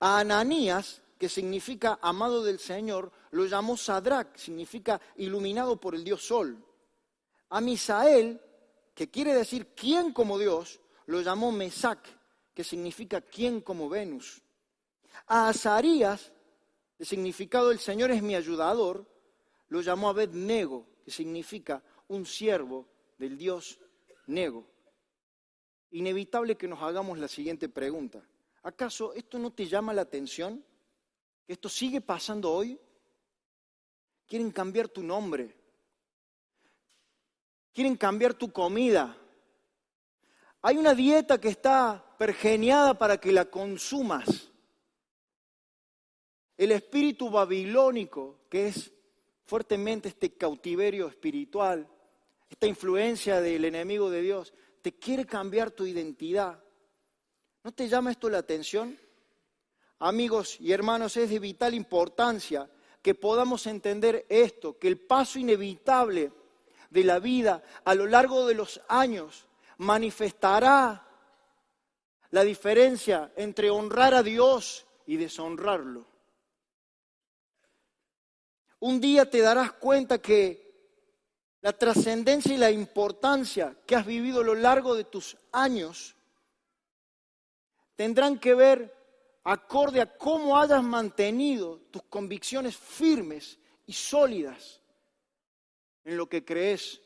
[0.00, 6.26] A Ananías, que significa amado del Señor, lo llamó Sadrach, significa iluminado por el Dios
[6.26, 6.64] Sol.
[7.50, 8.40] A Misael,
[8.94, 12.00] que quiere decir quién como Dios, lo llamó Mesac,
[12.54, 14.42] que significa quién como Venus.
[15.26, 16.32] A Azarías,
[16.98, 19.06] el significado el Señor es mi ayudador,
[19.68, 23.78] lo llamó Abednego, que significa un siervo del Dios
[24.26, 24.69] Nego
[25.90, 28.22] inevitable que nos hagamos la siguiente pregunta.
[28.62, 30.64] ¿Acaso esto no te llama la atención?
[31.46, 32.78] ¿Que esto sigue pasando hoy?
[34.26, 35.54] Quieren cambiar tu nombre.
[37.72, 39.16] Quieren cambiar tu comida.
[40.62, 44.50] Hay una dieta que está pergeniada para que la consumas.
[46.58, 48.92] El espíritu babilónico, que es
[49.46, 51.88] fuertemente este cautiverio espiritual,
[52.50, 56.62] esta influencia del enemigo de Dios, te quiere cambiar tu identidad.
[57.62, 58.98] ¿No te llama esto la atención?
[59.98, 62.70] Amigos y hermanos, es de vital importancia
[63.02, 66.32] que podamos entender esto, que el paso inevitable
[66.88, 69.46] de la vida a lo largo de los años
[69.78, 71.06] manifestará
[72.30, 76.06] la diferencia entre honrar a Dios y deshonrarlo.
[78.80, 80.69] Un día te darás cuenta que
[81.62, 86.16] la trascendencia y la importancia que has vivido a lo largo de tus años
[87.96, 88.96] tendrán que ver
[89.44, 94.80] acorde a cómo hayas mantenido tus convicciones firmes y sólidas
[96.04, 97.00] en lo que crees,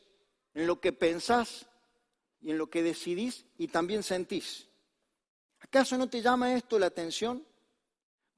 [0.55, 1.67] en lo que pensás
[2.41, 4.69] y en lo que decidís y también sentís.
[5.61, 7.45] ¿Acaso no te llama esto la atención?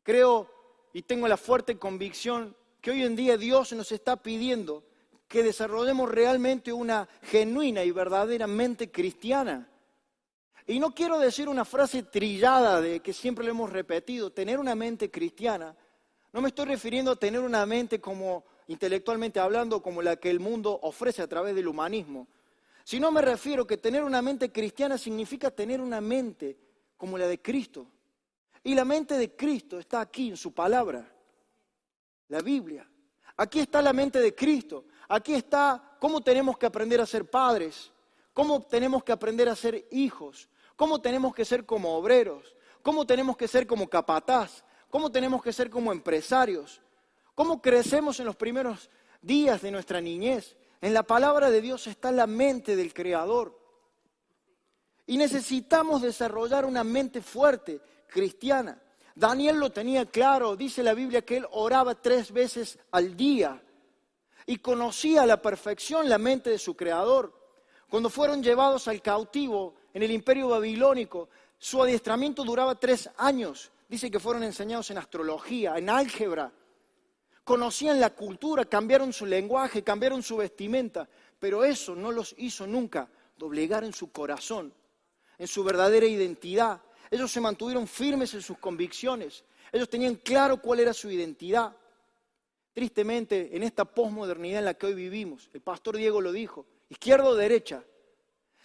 [0.02, 0.50] Creo
[0.94, 4.84] y tengo la fuerte convicción que hoy en día Dios nos está pidiendo
[5.28, 9.68] que desarrollemos realmente una genuina y verdaderamente cristiana.
[10.66, 14.74] Y no quiero decir una frase trillada de que siempre le hemos repetido, tener una
[14.74, 15.76] mente cristiana.
[16.32, 20.40] No me estoy refiriendo a tener una mente como intelectualmente hablando como la que el
[20.40, 22.26] mundo ofrece a través del humanismo,
[22.84, 26.58] sino me refiero que tener una mente cristiana significa tener una mente
[26.96, 27.86] como la de Cristo.
[28.64, 31.12] Y la mente de Cristo está aquí en su palabra.
[32.28, 32.88] la Biblia.
[33.36, 34.86] Aquí está la mente de Cristo.
[35.08, 37.92] Aquí está cómo tenemos que aprender a ser padres,
[38.32, 43.36] cómo tenemos que aprender a ser hijos, cómo tenemos que ser como obreros, cómo tenemos
[43.36, 46.80] que ser como capataz, cómo tenemos que ser como empresarios,
[47.34, 48.90] cómo crecemos en los primeros
[49.22, 50.56] días de nuestra niñez.
[50.80, 53.58] En la palabra de Dios está la mente del Creador.
[55.06, 58.80] Y necesitamos desarrollar una mente fuerte, cristiana.
[59.14, 63.62] Daniel lo tenía claro, dice la Biblia que él oraba tres veces al día
[64.46, 67.32] y conocía a la perfección la mente de su creador.
[67.90, 71.28] Cuando fueron llevados al cautivo en el imperio babilónico,
[71.58, 73.70] su adiestramiento duraba tres años.
[73.88, 76.52] Dice que fueron enseñados en astrología, en álgebra.
[77.44, 83.08] Conocían la cultura, cambiaron su lenguaje, cambiaron su vestimenta, pero eso no los hizo nunca
[83.36, 84.72] doblegar en su corazón,
[85.38, 86.80] en su verdadera identidad,
[87.10, 89.44] ellos se mantuvieron firmes en sus convicciones.
[89.72, 91.76] Ellos tenían claro cuál era su identidad.
[92.76, 97.24] Tristemente, en esta posmodernidad en la que hoy vivimos, el pastor Diego lo dijo, izquierda
[97.24, 97.82] o derecha,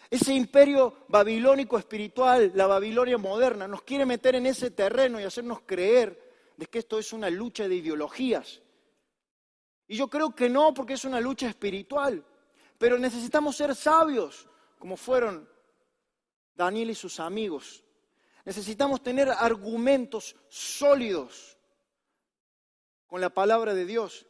[0.10, 5.62] ese imperio babilónico espiritual, la Babilonia moderna, nos quiere meter en ese terreno y hacernos
[5.62, 8.62] creer de que esto es una lucha de ideologías.
[9.88, 12.22] Y yo creo que no, porque es una lucha espiritual.
[12.78, 14.46] Pero necesitamos ser sabios,
[14.78, 15.48] como fueron
[16.54, 17.82] Daniel y sus amigos,
[18.44, 21.58] Necesitamos tener argumentos sólidos
[23.12, 24.26] con la palabra de Dios.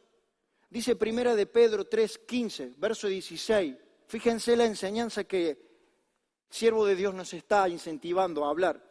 [0.68, 3.76] Dice Primera de Pedro 3:15, verso 16.
[4.06, 5.58] Fíjense la enseñanza que el
[6.50, 8.82] siervo de Dios nos está incentivando a hablar.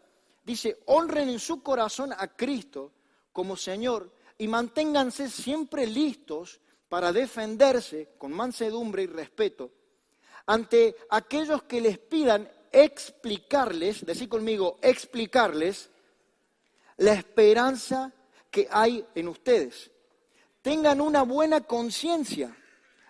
[0.46, 2.94] Dice, honren en su corazón a Cristo
[3.34, 9.72] como Señor y manténganse siempre listos para defenderse con mansedumbre y respeto
[10.46, 15.90] ante aquellos que les pidan explicarles, decir conmigo, explicarles
[16.96, 18.14] la esperanza
[18.52, 19.90] que hay en ustedes.
[20.62, 22.56] Tengan una buena conciencia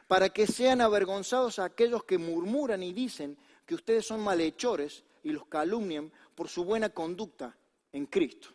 [0.07, 5.47] para que sean avergonzados aquellos que murmuran y dicen que ustedes son malhechores y los
[5.47, 7.57] calumnian por su buena conducta
[7.91, 8.49] en Cristo.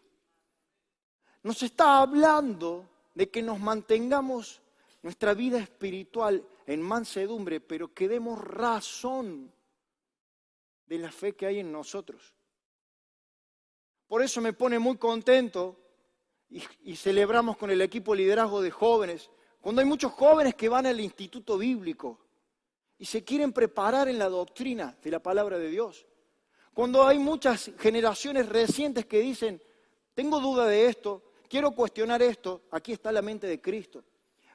[1.42, 4.60] Nos está hablando de que nos mantengamos
[5.02, 9.52] nuestra vida espiritual en mansedumbre, pero que demos razón
[10.86, 12.34] de la fe que hay en nosotros.
[14.06, 15.85] Por eso me pone muy contento
[16.48, 19.30] y, celebramos con el equipo liderazgo de jóvenes,
[19.60, 22.20] cuando hay muchos jóvenes que van al instituto bíblico
[22.98, 26.06] y se quieren preparar en la doctrina de la palabra de Dios.
[26.72, 29.60] Cuando hay muchas generaciones recientes que dicen,
[30.14, 34.04] tengo duda de esto, quiero cuestionar esto, aquí está la mente de Cristo.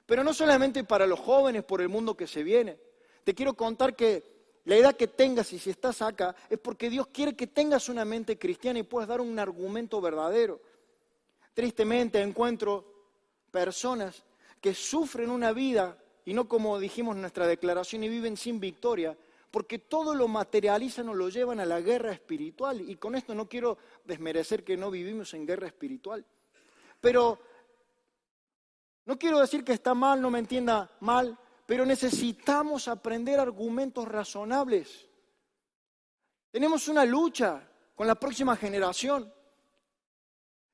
[0.06, 2.78] Pero no solamente para los jóvenes, por el mundo que se viene.
[3.24, 7.08] Te quiero contar que la edad que tengas y si estás acá es porque Dios
[7.08, 10.62] quiere que tengas una mente cristiana y puedas dar un argumento verdadero.
[11.54, 12.86] Tristemente encuentro
[13.52, 14.24] personas
[14.60, 19.18] que sufren una vida y no como dijimos en nuestra declaración y viven sin victoria,
[19.50, 22.82] porque todo lo materializan o lo llevan a la guerra espiritual.
[22.82, 26.26] Y con esto no quiero desmerecer que no vivimos en guerra espiritual.
[27.02, 27.40] Pero
[29.06, 35.08] no quiero decir que está mal, no me entienda mal, pero necesitamos aprender argumentos razonables.
[36.52, 39.34] Tenemos una lucha con la próxima generación.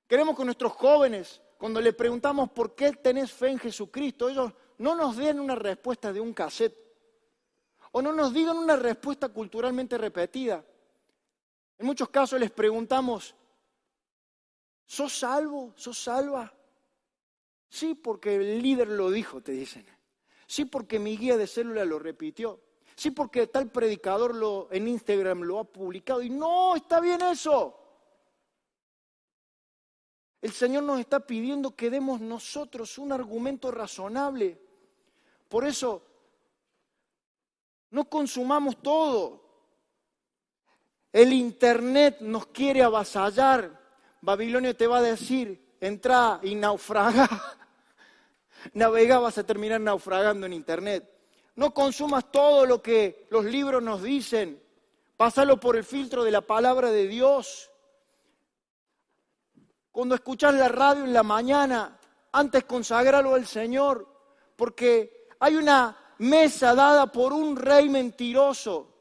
[0.07, 4.95] Queremos que nuestros jóvenes, cuando le preguntamos por qué tenés fe en Jesucristo, ellos no
[4.95, 6.87] nos den una respuesta de un cassette
[7.91, 10.63] o no nos digan una respuesta culturalmente repetida.
[11.77, 13.35] En muchos casos les preguntamos,
[14.85, 15.73] ¿sos salvo?
[15.75, 16.53] ¿Sos salva?
[17.69, 19.85] Sí, porque el líder lo dijo, te dicen.
[20.45, 22.61] Sí, porque mi guía de célula lo repitió.
[22.95, 26.21] Sí, porque tal predicador lo, en Instagram lo ha publicado.
[26.21, 27.86] Y no, está bien eso.
[30.41, 34.59] El Señor nos está pidiendo que demos nosotros un argumento razonable.
[35.49, 36.03] Por eso,
[37.91, 39.43] no consumamos todo.
[41.11, 43.79] El Internet nos quiere avasallar.
[44.21, 47.29] Babilonia te va a decir, entra y naufraga
[48.73, 51.09] navega vas a terminar naufragando en Internet.
[51.55, 54.61] No consumas todo lo que los libros nos dicen.
[55.15, 57.71] Pásalo por el filtro de la palabra de Dios.
[59.97, 61.97] Cuando escuchas la radio en la mañana,
[62.31, 64.07] antes consagralo al Señor,
[64.55, 68.93] porque hay una mesa dada por un rey mentiroso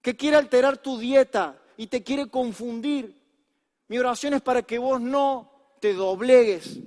[0.00, 3.20] que quiere alterar tu dieta y te quiere confundir.
[3.88, 6.78] Mi oración es para que vos no te doblegues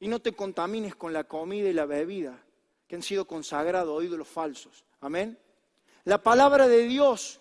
[0.00, 2.36] y no te contamines con la comida y la bebida
[2.88, 4.84] que han sido consagrados a ídolos falsos.
[5.02, 5.38] Amén.
[6.02, 7.40] La palabra de Dios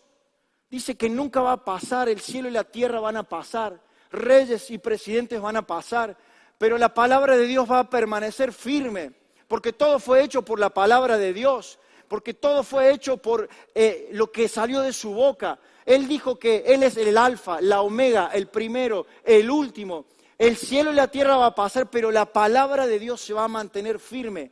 [0.70, 3.82] dice que nunca va a pasar, el cielo y la tierra van a pasar,
[4.14, 6.16] reyes y presidentes van a pasar,
[6.58, 9.12] pero la palabra de Dios va a permanecer firme,
[9.48, 14.10] porque todo fue hecho por la palabra de Dios, porque todo fue hecho por eh,
[14.14, 15.60] lo que salió de su boca.
[15.86, 20.06] Él dijo que Él es el alfa, la omega, el primero, el último.
[20.38, 23.46] El cielo y la tierra va a pasar, pero la palabra de Dios se va
[23.46, 24.52] a mantener firme.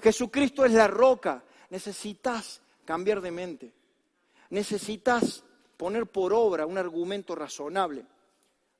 [0.00, 1.42] Jesucristo es la roca.
[1.70, 3.72] Necesitas cambiar de mente.
[4.50, 5.42] Necesitas
[5.76, 8.04] poner por obra un argumento razonable.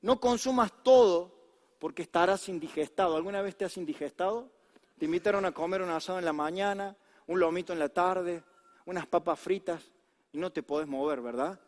[0.01, 1.33] No consumas todo
[1.79, 3.15] porque estarás indigestado.
[3.15, 4.49] ¿Alguna vez te has indigestado?
[4.97, 6.95] Te invitaron a comer un asado en la mañana,
[7.27, 8.43] un lomito en la tarde,
[8.85, 9.83] unas papas fritas
[10.31, 11.59] y no te podés mover, ¿verdad?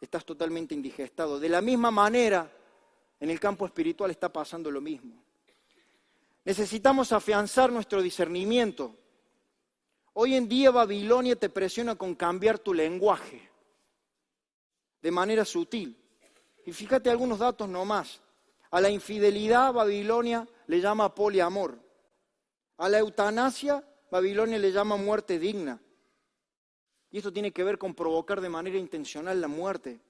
[0.00, 1.40] Estás totalmente indigestado.
[1.40, 2.50] De la misma manera,
[3.20, 5.22] en el campo espiritual está pasando lo mismo.
[6.44, 8.96] Necesitamos afianzar nuestro discernimiento.
[10.12, 13.50] Hoy en día Babilonia te presiona con cambiar tu lenguaje
[15.00, 16.03] de manera sutil.
[16.64, 18.20] Y fíjate algunos datos nomás.
[18.70, 21.78] A la infidelidad Babilonia le llama poliamor.
[22.78, 25.80] A la eutanasia Babilonia le llama muerte digna.
[27.10, 30.00] Y esto tiene que ver con provocar de manera intencional la muerte.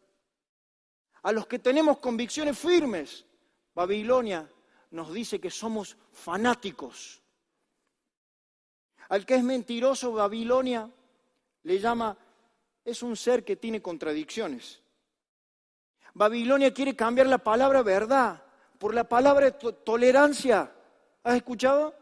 [1.23, 3.27] A los que tenemos convicciones firmes,
[3.75, 4.49] Babilonia
[4.91, 7.21] nos dice que somos fanáticos.
[9.09, 10.91] Al que es mentiroso, Babilonia
[11.63, 12.17] le llama,
[12.85, 14.84] es un ser que tiene contradicciones.
[16.15, 18.41] Babilonia quiere cambiar la palabra verdad
[18.79, 20.73] por la palabra tolerancia.
[21.25, 21.95] ¿Has escuchado?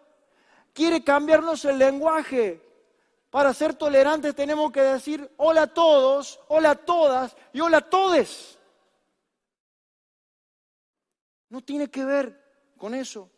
[0.75, 2.61] Quiere cambiarnos el lenguaje.
[3.31, 7.89] Para ser tolerantes tenemos que decir hola a todos, hola a todas y hola a
[7.89, 8.59] todes.
[11.49, 13.31] No tiene que ver con eso.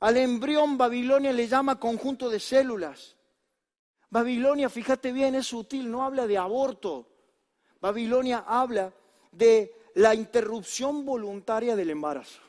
[0.00, 3.16] Al embrión Babilonia le llama conjunto de células.
[4.10, 7.08] Babilonia, fíjate bien, es sutil, no habla de aborto.
[7.80, 8.92] Babilonia habla
[9.36, 12.40] de la interrupción voluntaria del embarazo.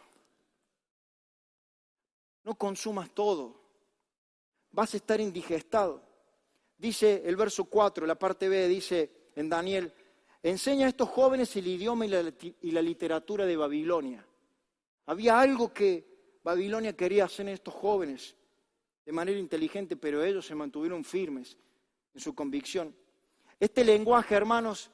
[2.44, 3.56] No consumas todo.
[4.72, 6.02] Vas a estar indigestado.
[6.78, 9.92] Dice el verso 4, la parte B, dice en Daniel,
[10.44, 14.26] enseña a estos jóvenes el idioma y la, y la literatura de Babilonia.
[15.08, 18.36] Había algo que Babilonia quería hacer en estos jóvenes
[19.06, 21.58] de manera inteligente, pero ellos se mantuvieron firmes
[22.14, 22.96] en su convicción.
[23.60, 24.92] Este lenguaje, hermanos,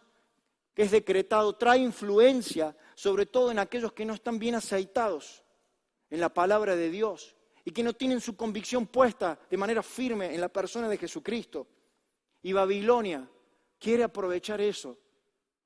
[0.74, 5.44] que es decretado trae influencia sobre todo en aquellos que no están bien aceitados
[6.10, 10.34] en la palabra de Dios y que no tienen su convicción puesta de manera firme
[10.34, 11.68] en la persona de Jesucristo.
[12.42, 13.30] Y Babilonia
[13.80, 14.98] quiere aprovechar eso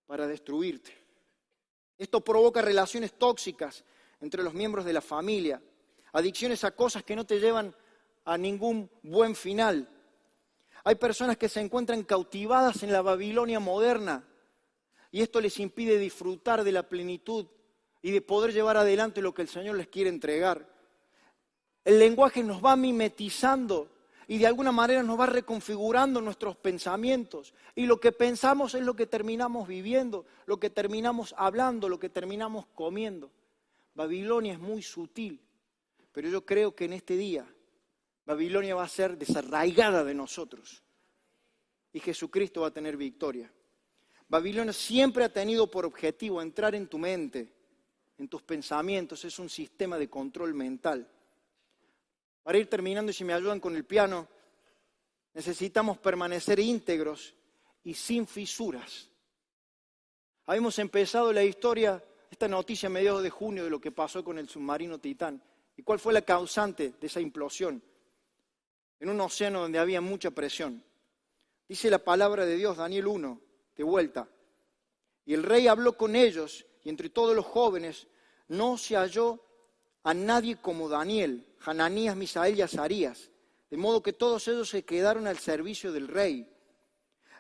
[0.06, 0.92] para destruirte.
[1.98, 3.84] Esto provoca relaciones tóxicas
[4.20, 5.62] entre los miembros de la familia,
[6.14, 7.74] adicciones a cosas que no te llevan
[8.26, 9.90] a ningún buen final.
[10.84, 14.28] Hay personas que se encuentran cautivadas en la Babilonia moderna
[15.16, 17.46] y esto les impide disfrutar de la plenitud
[18.02, 20.68] y de poder llevar adelante lo que el Señor les quiere entregar.
[21.86, 23.88] El lenguaje nos va mimetizando
[24.28, 27.54] y de alguna manera nos va reconfigurando nuestros pensamientos.
[27.76, 32.10] Y lo que pensamos es lo que terminamos viviendo, lo que terminamos hablando, lo que
[32.10, 33.32] terminamos comiendo.
[33.94, 35.40] Babilonia es muy sutil,
[36.12, 37.48] pero yo creo que en este día
[38.26, 40.84] Babilonia va a ser desarraigada de nosotros
[41.94, 43.50] y Jesucristo va a tener victoria.
[44.28, 47.52] Babilonia siempre ha tenido por objetivo entrar en tu mente,
[48.18, 51.08] en tus pensamientos, es un sistema de control mental.
[52.44, 54.28] Para ir terminando, si me ayudan con el piano,
[55.34, 57.36] necesitamos permanecer íntegros
[57.84, 59.10] y sin fisuras.
[60.46, 64.38] Habíamos empezado la historia, esta noticia a mediados de junio de lo que pasó con
[64.38, 65.42] el submarino Titán.
[65.76, 67.82] ¿Y cuál fue la causante de esa implosión?
[69.00, 70.84] En un océano donde había mucha presión.
[71.68, 73.42] Dice la palabra de Dios, Daniel 1,
[73.76, 74.28] de vuelta.
[75.26, 78.08] Y el rey habló con ellos, y entre todos los jóvenes
[78.48, 79.42] no se halló
[80.04, 83.32] a nadie como Daniel, Hananías, Misael y Azarías,
[83.70, 86.48] de modo que todos ellos se quedaron al servicio del rey.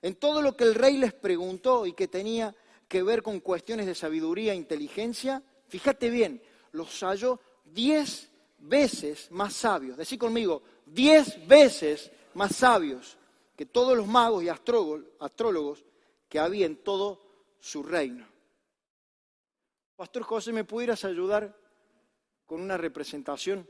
[0.01, 2.55] En todo lo que el rey les preguntó y que tenía
[2.87, 9.53] que ver con cuestiones de sabiduría e inteligencia, fíjate bien, los halló diez veces más
[9.53, 9.97] sabios.
[9.97, 13.17] Decí conmigo, diez veces más sabios
[13.55, 15.83] que todos los magos y astrólogos
[16.35, 17.21] que había en todo
[17.61, 18.27] su reino.
[19.95, 21.57] Pastor José, ¿me pudieras ayudar
[22.45, 23.65] con una representación?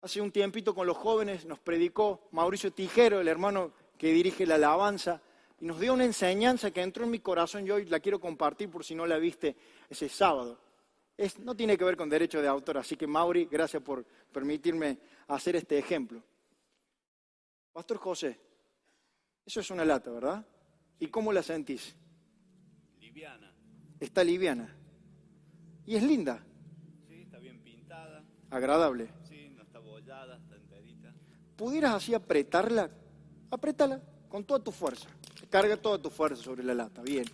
[0.00, 4.54] Hace un tiempito con los jóvenes nos predicó Mauricio Tijero, el hermano que dirige la
[4.54, 5.20] alabanza,
[5.60, 8.70] y nos dio una enseñanza que entró en mi corazón y hoy la quiero compartir
[8.70, 9.54] por si no la viste
[9.90, 10.58] ese sábado.
[11.14, 14.02] Es, no tiene que ver con derecho de autor, así que Mauri, gracias por
[14.32, 14.98] permitirme
[15.28, 16.22] hacer este ejemplo.
[17.70, 18.40] Pastor José,
[19.44, 20.46] eso es una lata, ¿verdad?
[21.02, 21.96] ¿Y cómo la sentís?
[23.00, 23.52] Liviana.
[23.98, 24.72] Está liviana.
[25.84, 26.40] Y es linda.
[27.08, 28.22] Sí, está bien pintada.
[28.50, 29.08] Agradable.
[29.28, 31.12] Sí, no está bollada, está enterita.
[31.56, 32.88] ¿Pudieras así apretarla?
[33.50, 35.08] Apretala con toda tu fuerza.
[35.50, 37.02] Carga toda tu fuerza sobre la lata.
[37.02, 37.24] Bien.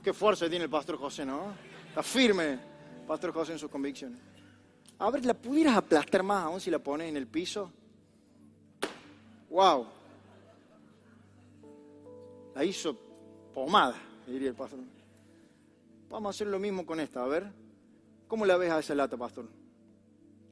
[0.00, 1.56] Qué fuerza tiene el pastor José, ¿no?
[1.88, 2.56] Está firme,
[3.04, 4.20] pastor José, en sus convicciones.
[5.00, 7.72] A ver, ¿la pudieras aplastar más aún si la pones en el piso?
[9.50, 10.03] ¡Wow!
[12.54, 12.96] La hizo
[13.52, 13.96] pomada,
[14.26, 14.80] diría el pastor.
[16.08, 17.50] Vamos a hacer lo mismo con esta, a ver.
[18.28, 19.48] ¿Cómo la ves a esa lata, pastor?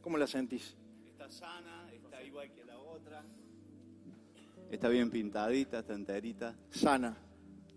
[0.00, 0.74] ¿Cómo la sentís?
[1.06, 3.24] Está sana, está igual que la otra.
[4.70, 6.56] Está bien pintadita, está enterita.
[6.70, 7.16] Sana.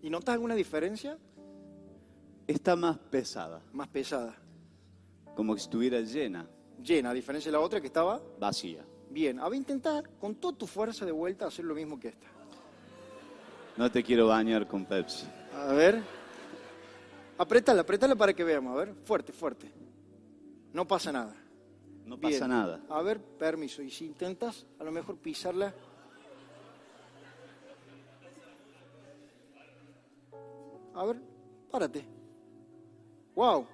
[0.02, 1.18] ¿Y notas alguna diferencia?
[2.46, 4.36] Está más pesada, Más pesada.
[5.34, 6.48] como que estuviera llena,
[6.82, 8.84] Llena, a diferencia de la otra que estaba vacía.
[9.10, 9.38] bien.
[9.40, 12.26] A ver, intentar con toda tu fuerza de vuelta hacer lo mismo que esta.
[13.76, 15.26] No te quiero bañar con Pepsi.
[15.54, 16.02] A ver.
[17.38, 18.72] Apretala, apretala para que veamos.
[18.74, 19.70] A ver, fuerte, fuerte.
[20.72, 21.34] No pasa nada.
[22.06, 22.32] No Bien.
[22.32, 22.80] pasa nada.
[22.88, 23.82] A ver, permiso.
[23.82, 25.74] Y si intentas, a lo mejor pisarla.
[30.94, 31.20] A ver,
[31.70, 32.04] párate.
[33.34, 33.66] Wow.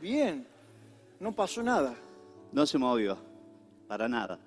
[0.00, 0.46] Bien.
[1.18, 1.94] No pasó nada.
[2.52, 3.18] No se movió,
[3.86, 4.38] para nada.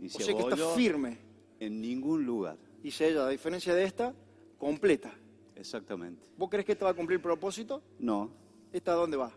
[0.00, 1.27] Ni O se sea que está firme.
[1.60, 2.56] En ningún lugar.
[2.82, 4.14] Y ella, a diferencia de esta,
[4.58, 5.12] completa.
[5.56, 6.26] Exactamente.
[6.36, 7.82] ¿Vos crees que esta va a cumplir el propósito?
[7.98, 8.30] No,
[8.72, 9.32] ¿Esta a dónde va?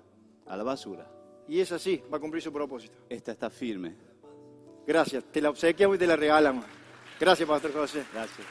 [0.47, 1.09] a la basura.
[1.47, 2.93] Y esa sí, va a cumplir su propósito.
[3.09, 3.95] Esta está firme.
[4.85, 5.23] Gracias.
[5.31, 6.65] Te la obsequiamos y te la regalamos.
[7.19, 8.03] Gracias, Pastor José.
[8.13, 8.47] Gracias.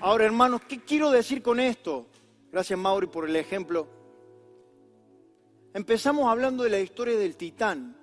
[0.00, 2.06] Ahora, hermanos, ¿qué quiero decir con esto?
[2.52, 3.97] Gracias, Mauri, por el ejemplo.
[5.74, 7.94] Empezamos hablando de la historia del Titán.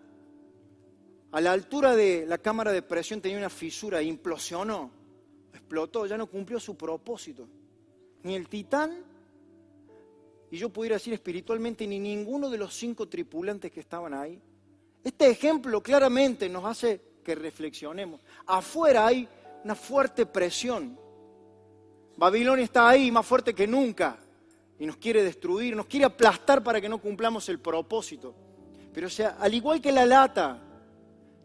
[1.31, 4.91] A la altura de la cámara de presión tenía una fisura, implosionó,
[5.51, 7.47] explotó, ya no cumplió su propósito.
[8.23, 9.03] Ni el Titán,
[10.51, 14.39] y yo pudiera decir espiritualmente, ni ninguno de los cinco tripulantes que estaban ahí.
[15.03, 18.21] Este ejemplo claramente nos hace que reflexionemos.
[18.45, 19.27] Afuera hay
[19.63, 20.97] una fuerte presión.
[22.15, 24.19] Babilonia está ahí más fuerte que nunca
[24.77, 28.35] y nos quiere destruir, nos quiere aplastar para que no cumplamos el propósito.
[28.93, 30.59] Pero o sea, al igual que la lata,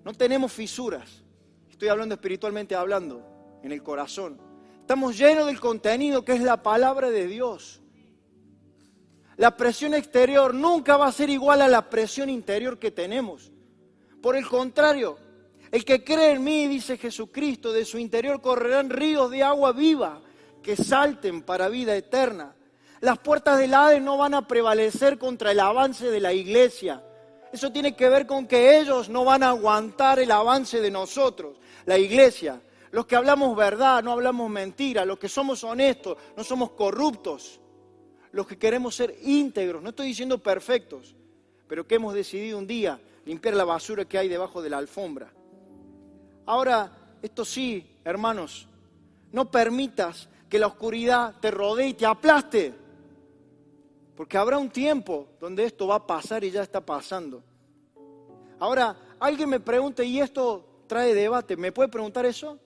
[0.05, 1.23] no tenemos fisuras.
[1.69, 3.23] Estoy hablando espiritualmente hablando,
[3.63, 4.41] en el corazón.
[4.81, 7.81] Estamos llenos del contenido que es la palabra de Dios.
[9.37, 13.51] La presión exterior nunca va a ser igual a la presión interior que tenemos.
[14.21, 15.17] Por el contrario,
[15.71, 20.21] el que cree en mí, dice Jesucristo, de su interior correrán ríos de agua viva
[20.63, 22.55] que salten para vida eterna.
[23.01, 27.03] Las puertas del Hades no van a prevalecer contra el avance de la iglesia.
[27.53, 31.57] Eso tiene que ver con que ellos no van a aguantar el avance de nosotros,
[31.87, 32.61] la iglesia.
[32.91, 37.61] Los que hablamos verdad, no hablamos mentira, los que somos honestos, no somos corruptos,
[38.33, 41.15] los que queremos ser íntegros, no estoy diciendo perfectos,
[41.67, 45.33] pero que hemos decidido un día limpiar la basura que hay debajo de la alfombra.
[46.47, 46.91] Ahora,
[47.23, 48.69] esto sí, hermanos,
[49.33, 52.75] no permitas que la oscuridad te rodee y te aplaste.
[54.21, 57.43] Porque habrá un tiempo donde esto va a pasar y ya está pasando.
[58.59, 61.57] Ahora, alguien me pregunta, ¿y esto trae debate?
[61.57, 62.59] ¿Me puede preguntar eso?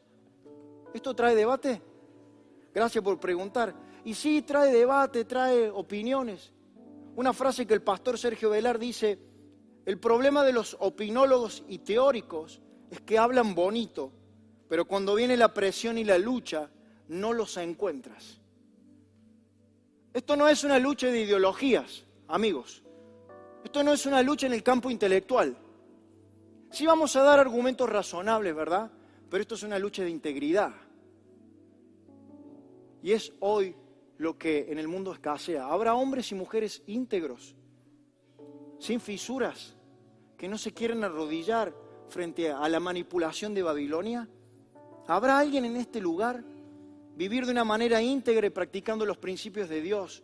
[0.93, 1.81] ¿Esto trae debate?
[2.75, 3.73] Gracias por preguntar.
[4.05, 6.53] Y sí, trae debate, trae opiniones.
[7.15, 9.17] Una frase que el pastor Sergio Velar dice,
[9.87, 14.11] el problema de los opinólogos y teóricos es que hablan bonito,
[14.69, 16.69] pero cuando viene la presión y la lucha,
[17.07, 18.41] no los encuentras.
[20.15, 22.85] Esto no es una lucha de ideologías, amigos.
[23.65, 25.59] Esto no es una lucha en el campo intelectual.
[26.71, 28.93] Sí vamos a dar argumentos razonables, ¿verdad?
[29.29, 30.73] Pero esto es una lucha de integridad.
[33.03, 33.75] Y es hoy
[34.19, 35.67] lo que en el mundo escasea.
[35.67, 37.57] Habrá hombres y mujeres íntegros,
[38.79, 39.75] sin fisuras,
[40.39, 41.75] que no se quieren arrodillar
[42.09, 44.29] frente a la manipulación de Babilonia.
[45.09, 46.45] ¿Habrá alguien en este lugar
[47.17, 50.23] vivir de una manera íntegra y practicando los principios de Dios,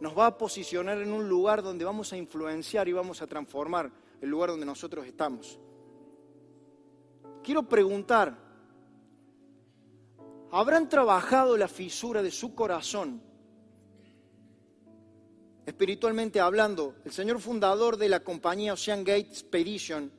[0.00, 3.90] nos va a posicionar en un lugar donde vamos a influenciar y vamos a transformar
[4.20, 5.58] el lugar donde nosotros estamos.
[7.42, 8.36] Quiero preguntar,
[10.50, 13.22] ¿habrán trabajado la fisura de su corazón?
[15.66, 20.10] Espiritualmente hablando, el señor fundador de la compañía Ocean Gate Expedition,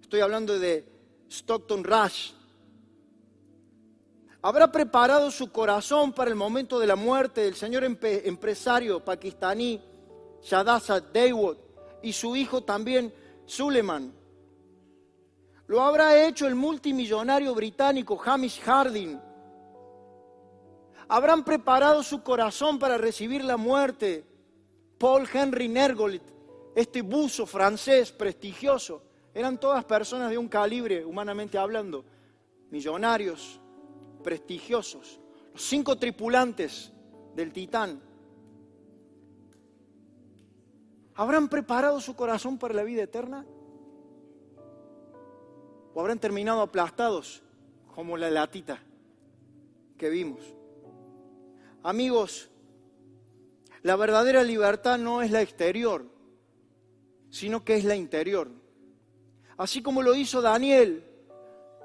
[0.00, 0.86] estoy hablando de
[1.28, 2.32] Stockton Rush,
[4.46, 9.82] habrá preparado su corazón para el momento de la muerte del señor empresario pakistaní
[10.40, 11.56] Shadasa Dawood
[12.00, 13.12] y su hijo también
[13.44, 14.14] Suleiman.
[15.66, 19.18] Lo habrá hecho el multimillonario británico Hamish Harding.
[21.08, 24.24] Habrán preparado su corazón para recibir la muerte.
[24.96, 26.22] Paul Henry Nergolit,
[26.76, 29.02] este buzo francés prestigioso,
[29.34, 32.04] eran todas personas de un calibre, humanamente hablando,
[32.70, 33.60] millonarios,
[34.26, 35.20] prestigiosos.
[35.52, 36.90] Los cinco tripulantes
[37.36, 38.02] del Titán
[41.14, 43.46] ¿Habrán preparado su corazón para la vida eterna?
[45.94, 47.42] ¿O habrán terminado aplastados
[47.94, 48.82] como la latita
[49.96, 50.40] que vimos?
[51.84, 52.50] Amigos,
[53.82, 56.04] la verdadera libertad no es la exterior,
[57.30, 58.50] sino que es la interior.
[59.56, 61.02] Así como lo hizo Daniel,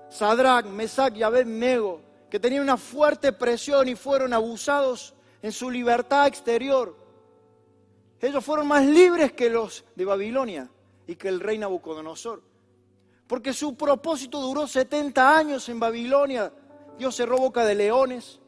[0.09, 6.27] Sadrach, Mesach y Abednego, que tenían una fuerte presión y fueron abusados en su libertad
[6.27, 6.95] exterior.
[8.21, 10.69] Ellos fueron más libres que los de Babilonia
[11.05, 12.41] y que el rey Nabucodonosor.
[13.27, 16.53] Porque su propósito duró 70 años en Babilonia.
[16.97, 18.39] Dios cerró boca de leones.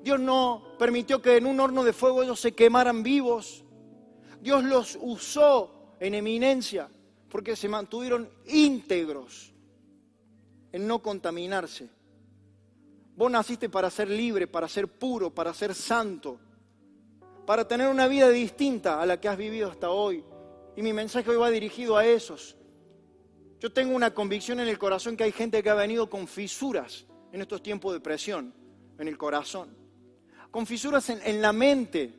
[0.00, 3.62] Dios no permitió que en un horno de fuego ellos se quemaran vivos.
[4.40, 6.88] Dios los usó en eminencia
[7.28, 9.54] porque se mantuvieron íntegros
[10.72, 11.90] en no contaminarse.
[13.16, 16.38] Vos naciste para ser libre, para ser puro, para ser santo
[17.44, 20.24] para tener una vida distinta a la que has vivido hasta hoy.
[20.76, 22.56] Y mi mensaje hoy va dirigido a esos.
[23.60, 27.06] Yo tengo una convicción en el corazón que hay gente que ha venido con fisuras
[27.32, 28.52] en estos tiempos de presión,
[28.98, 29.76] en el corazón,
[30.50, 32.14] con fisuras en, la mente,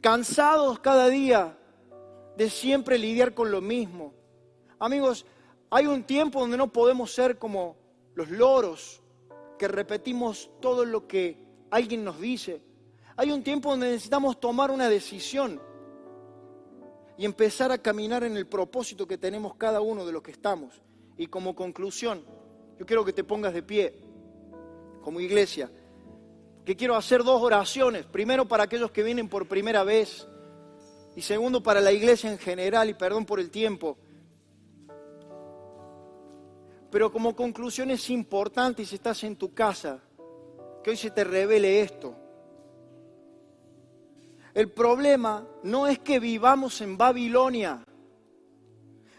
[0.00, 1.56] cansados cada día
[2.36, 4.12] de siempre lidiar con lo mismo.
[4.78, 5.24] Amigos,
[5.70, 7.76] hay un tiempo donde no podemos ser como
[8.14, 9.02] los loros,
[9.56, 11.38] que repetimos todo lo que
[11.70, 12.62] alguien nos dice,
[13.16, 15.60] hay un tiempo donde necesitamos tomar una decisión
[17.16, 20.82] y empezar a caminar en el propósito que tenemos cada uno de los que estamos.
[21.16, 22.24] Y como conclusión,
[22.78, 23.98] yo quiero que te pongas de pie
[25.00, 25.70] como iglesia,
[26.64, 28.04] que quiero hacer dos oraciones.
[28.04, 30.28] Primero para aquellos que vienen por primera vez
[31.14, 33.96] y segundo para la iglesia en general y perdón por el tiempo.
[36.90, 40.00] Pero como conclusión es importante si estás en tu casa,
[40.82, 42.14] que hoy se te revele esto.
[44.54, 47.84] El problema no es que vivamos en Babilonia.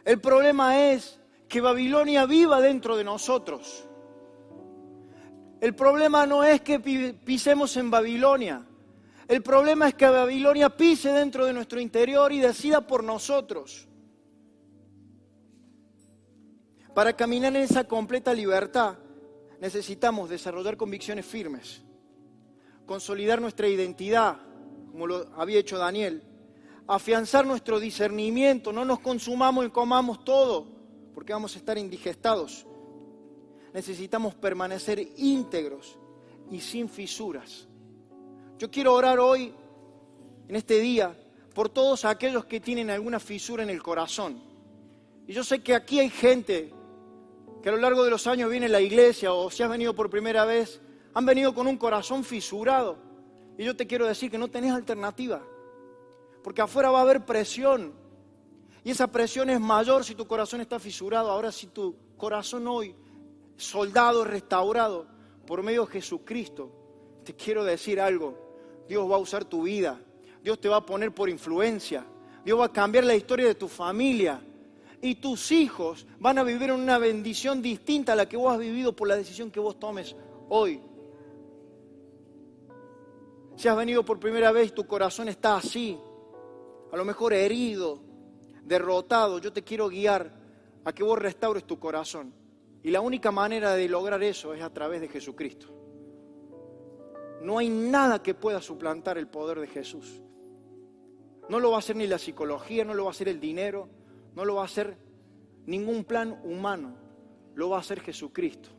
[0.04, 3.84] El problema es que Babilonia viva dentro de nosotros.
[5.60, 8.66] El problema no es que pisemos en Babilonia.
[9.28, 13.87] El problema es que Babilonia pise dentro de nuestro interior y decida por nosotros.
[16.98, 18.98] Para caminar en esa completa libertad
[19.62, 21.84] necesitamos desarrollar convicciones firmes,
[22.88, 24.40] consolidar nuestra identidad,
[24.90, 26.24] como lo había hecho Daniel.
[26.88, 30.66] Afianzar nuestro discernimiento, no nos consumamos y comamos todo,
[31.14, 32.66] porque vamos a estar indigestados.
[33.76, 36.00] Necesitamos permanecer íntegros
[36.50, 37.68] y sin fisuras.
[38.58, 39.54] Yo quiero orar hoy,
[40.48, 41.16] en este día,
[41.54, 44.42] por todos aquellos que tienen alguna fisura en el corazón.
[45.28, 46.74] Y yo sé que aquí hay gente
[47.62, 50.10] que a lo largo de los años viene la iglesia o si has venido por
[50.10, 50.82] primera vez,
[51.14, 52.98] han venido con un corazón fisurado.
[53.58, 55.42] Y yo te quiero decir que no tenés alternativa,
[56.44, 57.94] porque afuera va a haber presión.
[58.84, 61.32] Y esa presión es mayor si tu corazón está fisurado.
[61.32, 62.96] Ahora si tu corazón hoy,
[63.58, 65.08] soldado, restaurado
[65.46, 66.72] por medio de Jesucristo,
[67.26, 68.38] te quiero decir algo.
[68.88, 70.00] Dios va a usar tu vida.
[70.42, 72.06] Dios te va a poner por influencia.
[72.46, 74.42] Dios va a cambiar la historia de tu familia.
[75.02, 78.60] Y tus hijos van a vivir en una bendición distinta a la que vos has
[78.60, 80.16] vivido por la decisión que vos tomes
[80.50, 80.82] hoy.
[83.56, 86.00] Si has venido por primera vez, tu corazón está así,
[86.92, 88.00] a lo mejor herido,
[88.64, 89.40] derrotado.
[89.40, 90.32] Yo te quiero guiar
[90.84, 92.34] a que vos restaures tu corazón.
[92.84, 95.68] Y la única manera de lograr eso es a través de Jesucristo.
[97.42, 100.22] No hay nada que pueda suplantar el poder de Jesús.
[101.50, 103.90] No lo va a hacer ni la psicología, no lo va a hacer el dinero,
[104.38, 104.96] no lo va a hacer
[105.66, 106.96] ningún plan humano,
[107.56, 108.70] lo va a hacer Jesucristo.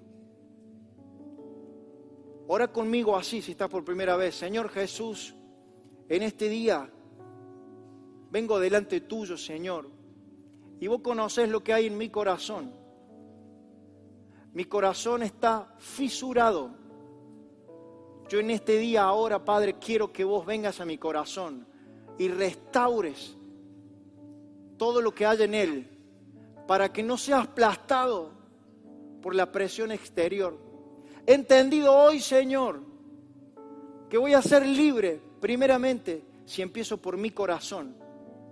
[2.47, 4.37] Ora conmigo así si estás por primera vez.
[4.37, 5.35] Señor Jesús,
[6.09, 6.89] en este día
[8.31, 9.91] vengo delante tuyo, Señor,
[10.79, 12.73] y vos conocés lo que hay en mi corazón.
[14.53, 16.71] Mi corazón está fisurado.
[18.29, 21.67] Yo en este día ahora, Padre, quiero que vos vengas a mi corazón
[22.17, 23.38] y restaures
[24.79, 25.99] todo lo que hay en él
[26.67, 28.31] para que no sea aplastado
[29.21, 30.57] por la presión exterior.
[31.27, 32.81] He entendido hoy, Señor,
[34.09, 37.97] que voy a ser libre, primeramente, si empiezo por mi corazón,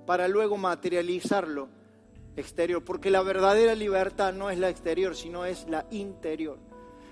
[0.06, 1.68] para luego materializarlo
[2.36, 6.58] exterior, porque la verdadera libertad no es la exterior, sino es la interior.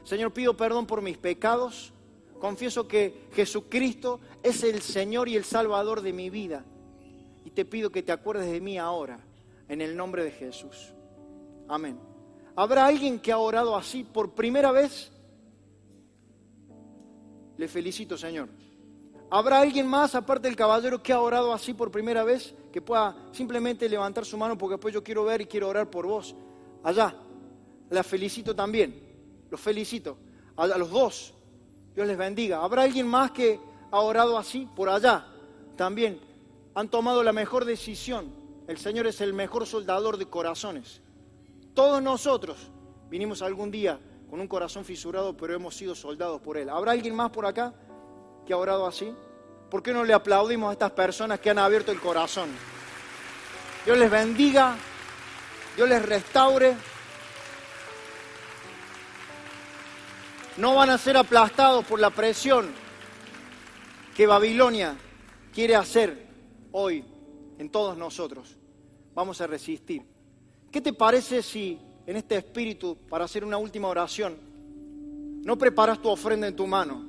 [0.05, 1.93] Señor, pido perdón por mis pecados,
[2.39, 6.65] confieso que Jesucristo es el Señor y el Salvador de mi vida,
[7.55, 9.21] te pido que te acuerdes de mí ahora,
[9.69, 10.93] en el nombre de Jesús.
[11.69, 11.99] Amén.
[12.57, 15.11] ¿Habrá alguien que ha orado así por primera vez?
[17.57, 18.49] Le felicito, Señor.
[19.31, 22.55] ¿Habrá alguien más, aparte del caballero, que ha orado así por primera vez?
[22.73, 26.07] Que pueda simplemente levantar su mano porque después yo quiero ver y quiero orar por
[26.07, 26.35] vos.
[26.83, 27.15] Allá.
[27.91, 29.01] La felicito también.
[29.51, 30.17] Los felicito.
[30.57, 31.35] A los dos.
[31.95, 32.63] Dios les bendiga.
[32.63, 33.59] ¿Habrá alguien más que
[33.91, 35.27] ha orado así por allá?
[35.77, 36.21] También.
[36.75, 38.35] Han tomado la mejor decisión.
[38.67, 41.03] El Señor es el mejor soldador de corazones.
[41.75, 42.71] Todos nosotros
[43.09, 46.69] vinimos algún día con un corazón fisurado, pero hemos sido soldados por Él.
[46.69, 47.75] ¿Habrá alguien más por acá
[48.45, 49.15] que ha orado así?
[49.71, 52.49] ¿Por qué no le aplaudimos a estas personas que han abierto el corazón?
[53.85, 54.77] Dios les bendiga,
[55.77, 56.77] Dios les restaure.
[60.57, 62.73] No van a ser aplastados por la presión
[64.17, 64.97] que Babilonia
[65.53, 66.24] quiere hacer
[66.77, 67.05] hoy
[67.59, 68.57] en todos nosotros.
[69.15, 70.03] Vamos a resistir.
[70.71, 74.37] ¿Qué te parece si en este espíritu, para hacer una última oración,
[75.45, 77.05] no preparas tu ofrenda en tu mano?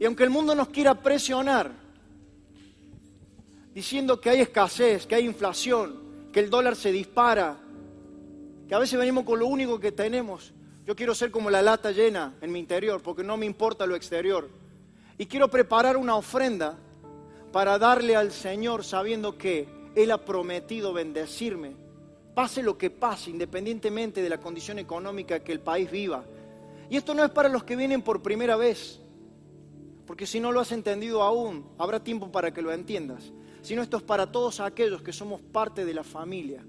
[0.00, 1.70] Y aunque el mundo nos quiera presionar,
[3.72, 6.00] diciendo que hay escasez, que hay inflación,
[6.32, 7.60] que el dólar se dispara,
[8.66, 10.52] que a veces venimos con lo único que tenemos,
[10.84, 13.94] yo quiero ser como la lata llena en mi interior, porque no me importa lo
[13.94, 14.50] exterior.
[15.16, 16.76] Y quiero preparar una ofrenda
[17.54, 21.76] para darle al Señor sabiendo que Él ha prometido bendecirme
[22.34, 26.24] pase lo que pase, independientemente de la condición económica que el país viva.
[26.90, 29.00] Y esto no es para los que vienen por primera vez,
[30.04, 33.32] porque si no lo has entendido aún, habrá tiempo para que lo entiendas,
[33.62, 36.66] sino esto es para todos aquellos que somos parte de la familia.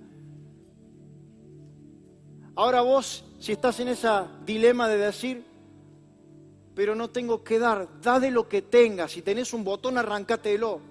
[2.55, 4.07] Ahora vos, si estás en ese
[4.45, 5.55] dilema de decir,
[6.76, 10.82] pero no tengo que dar, da de lo que tengas, si tenés un botón, arrancátelo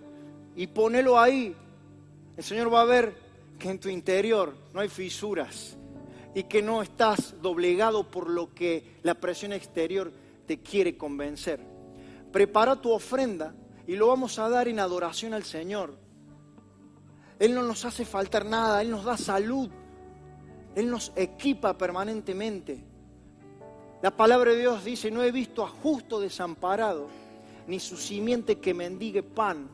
[0.57, 1.55] y ponelo ahí.
[2.37, 3.15] El Señor va a ver
[3.59, 5.77] que en tu interior no hay fisuras
[6.35, 10.11] y que no estás doblegado por lo que la presión exterior
[10.47, 11.61] te quiere convencer.
[12.33, 13.55] Prepara tu ofrenda
[13.87, 15.95] y lo vamos a dar en adoración al Señor.
[17.39, 19.69] Él no nos hace faltar nada, Él nos da salud,
[20.75, 22.94] Él nos equipa permanentemente.
[24.05, 27.09] La palabra de Dios dice, no he visto a justo desamparado,
[27.67, 29.67] ni su simiente que mendigue pan.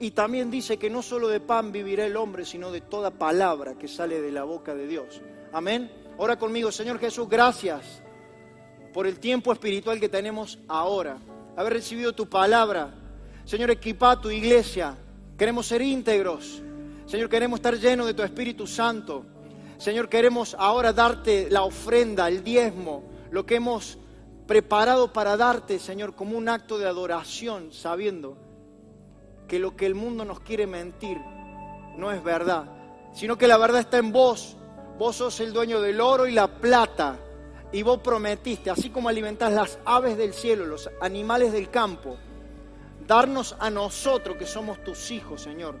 [0.00, 3.74] Y también dice que no solo de pan vivirá el hombre, sino de toda palabra
[3.74, 5.20] que sale de la boca de Dios.
[5.52, 5.92] Amén.
[6.18, 8.02] Ora conmigo, Señor Jesús, gracias
[8.92, 11.18] por el tiempo espiritual que tenemos ahora.
[11.54, 12.92] Haber recibido tu palabra.
[13.44, 14.96] Señor, equipa tu iglesia.
[15.38, 16.60] Queremos ser íntegros.
[17.06, 19.24] Señor, queremos estar llenos de tu Espíritu Santo.
[19.78, 23.98] Señor, queremos ahora darte la ofrenda, el diezmo, lo que hemos
[24.46, 28.36] preparado para darte, Señor, como un acto de adoración, sabiendo
[29.48, 31.18] que lo que el mundo nos quiere mentir
[31.96, 32.66] no es verdad,
[33.14, 34.58] sino que la verdad está en vos.
[34.98, 37.18] Vos sos el dueño del oro y la plata.
[37.72, 42.18] Y vos prometiste, así como alimentás las aves del cielo, los animales del campo,
[43.06, 45.76] darnos a nosotros que somos tus hijos, Señor,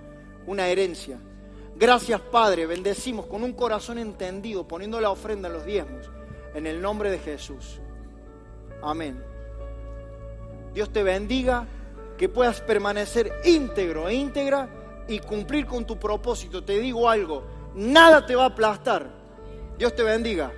[0.46, 1.20] una herencia.
[1.76, 2.64] Gracias, Padre.
[2.64, 6.10] Bendecimos con un corazón entendido, poniendo la ofrenda en los diezmos.
[6.54, 7.80] En el nombre de Jesús.
[8.82, 9.22] Amén.
[10.74, 11.66] Dios te bendiga
[12.16, 14.68] que puedas permanecer íntegro e íntegra
[15.08, 16.62] y cumplir con tu propósito.
[16.64, 17.44] Te digo algo,
[17.74, 19.10] nada te va a aplastar.
[19.78, 20.52] Dios te bendiga.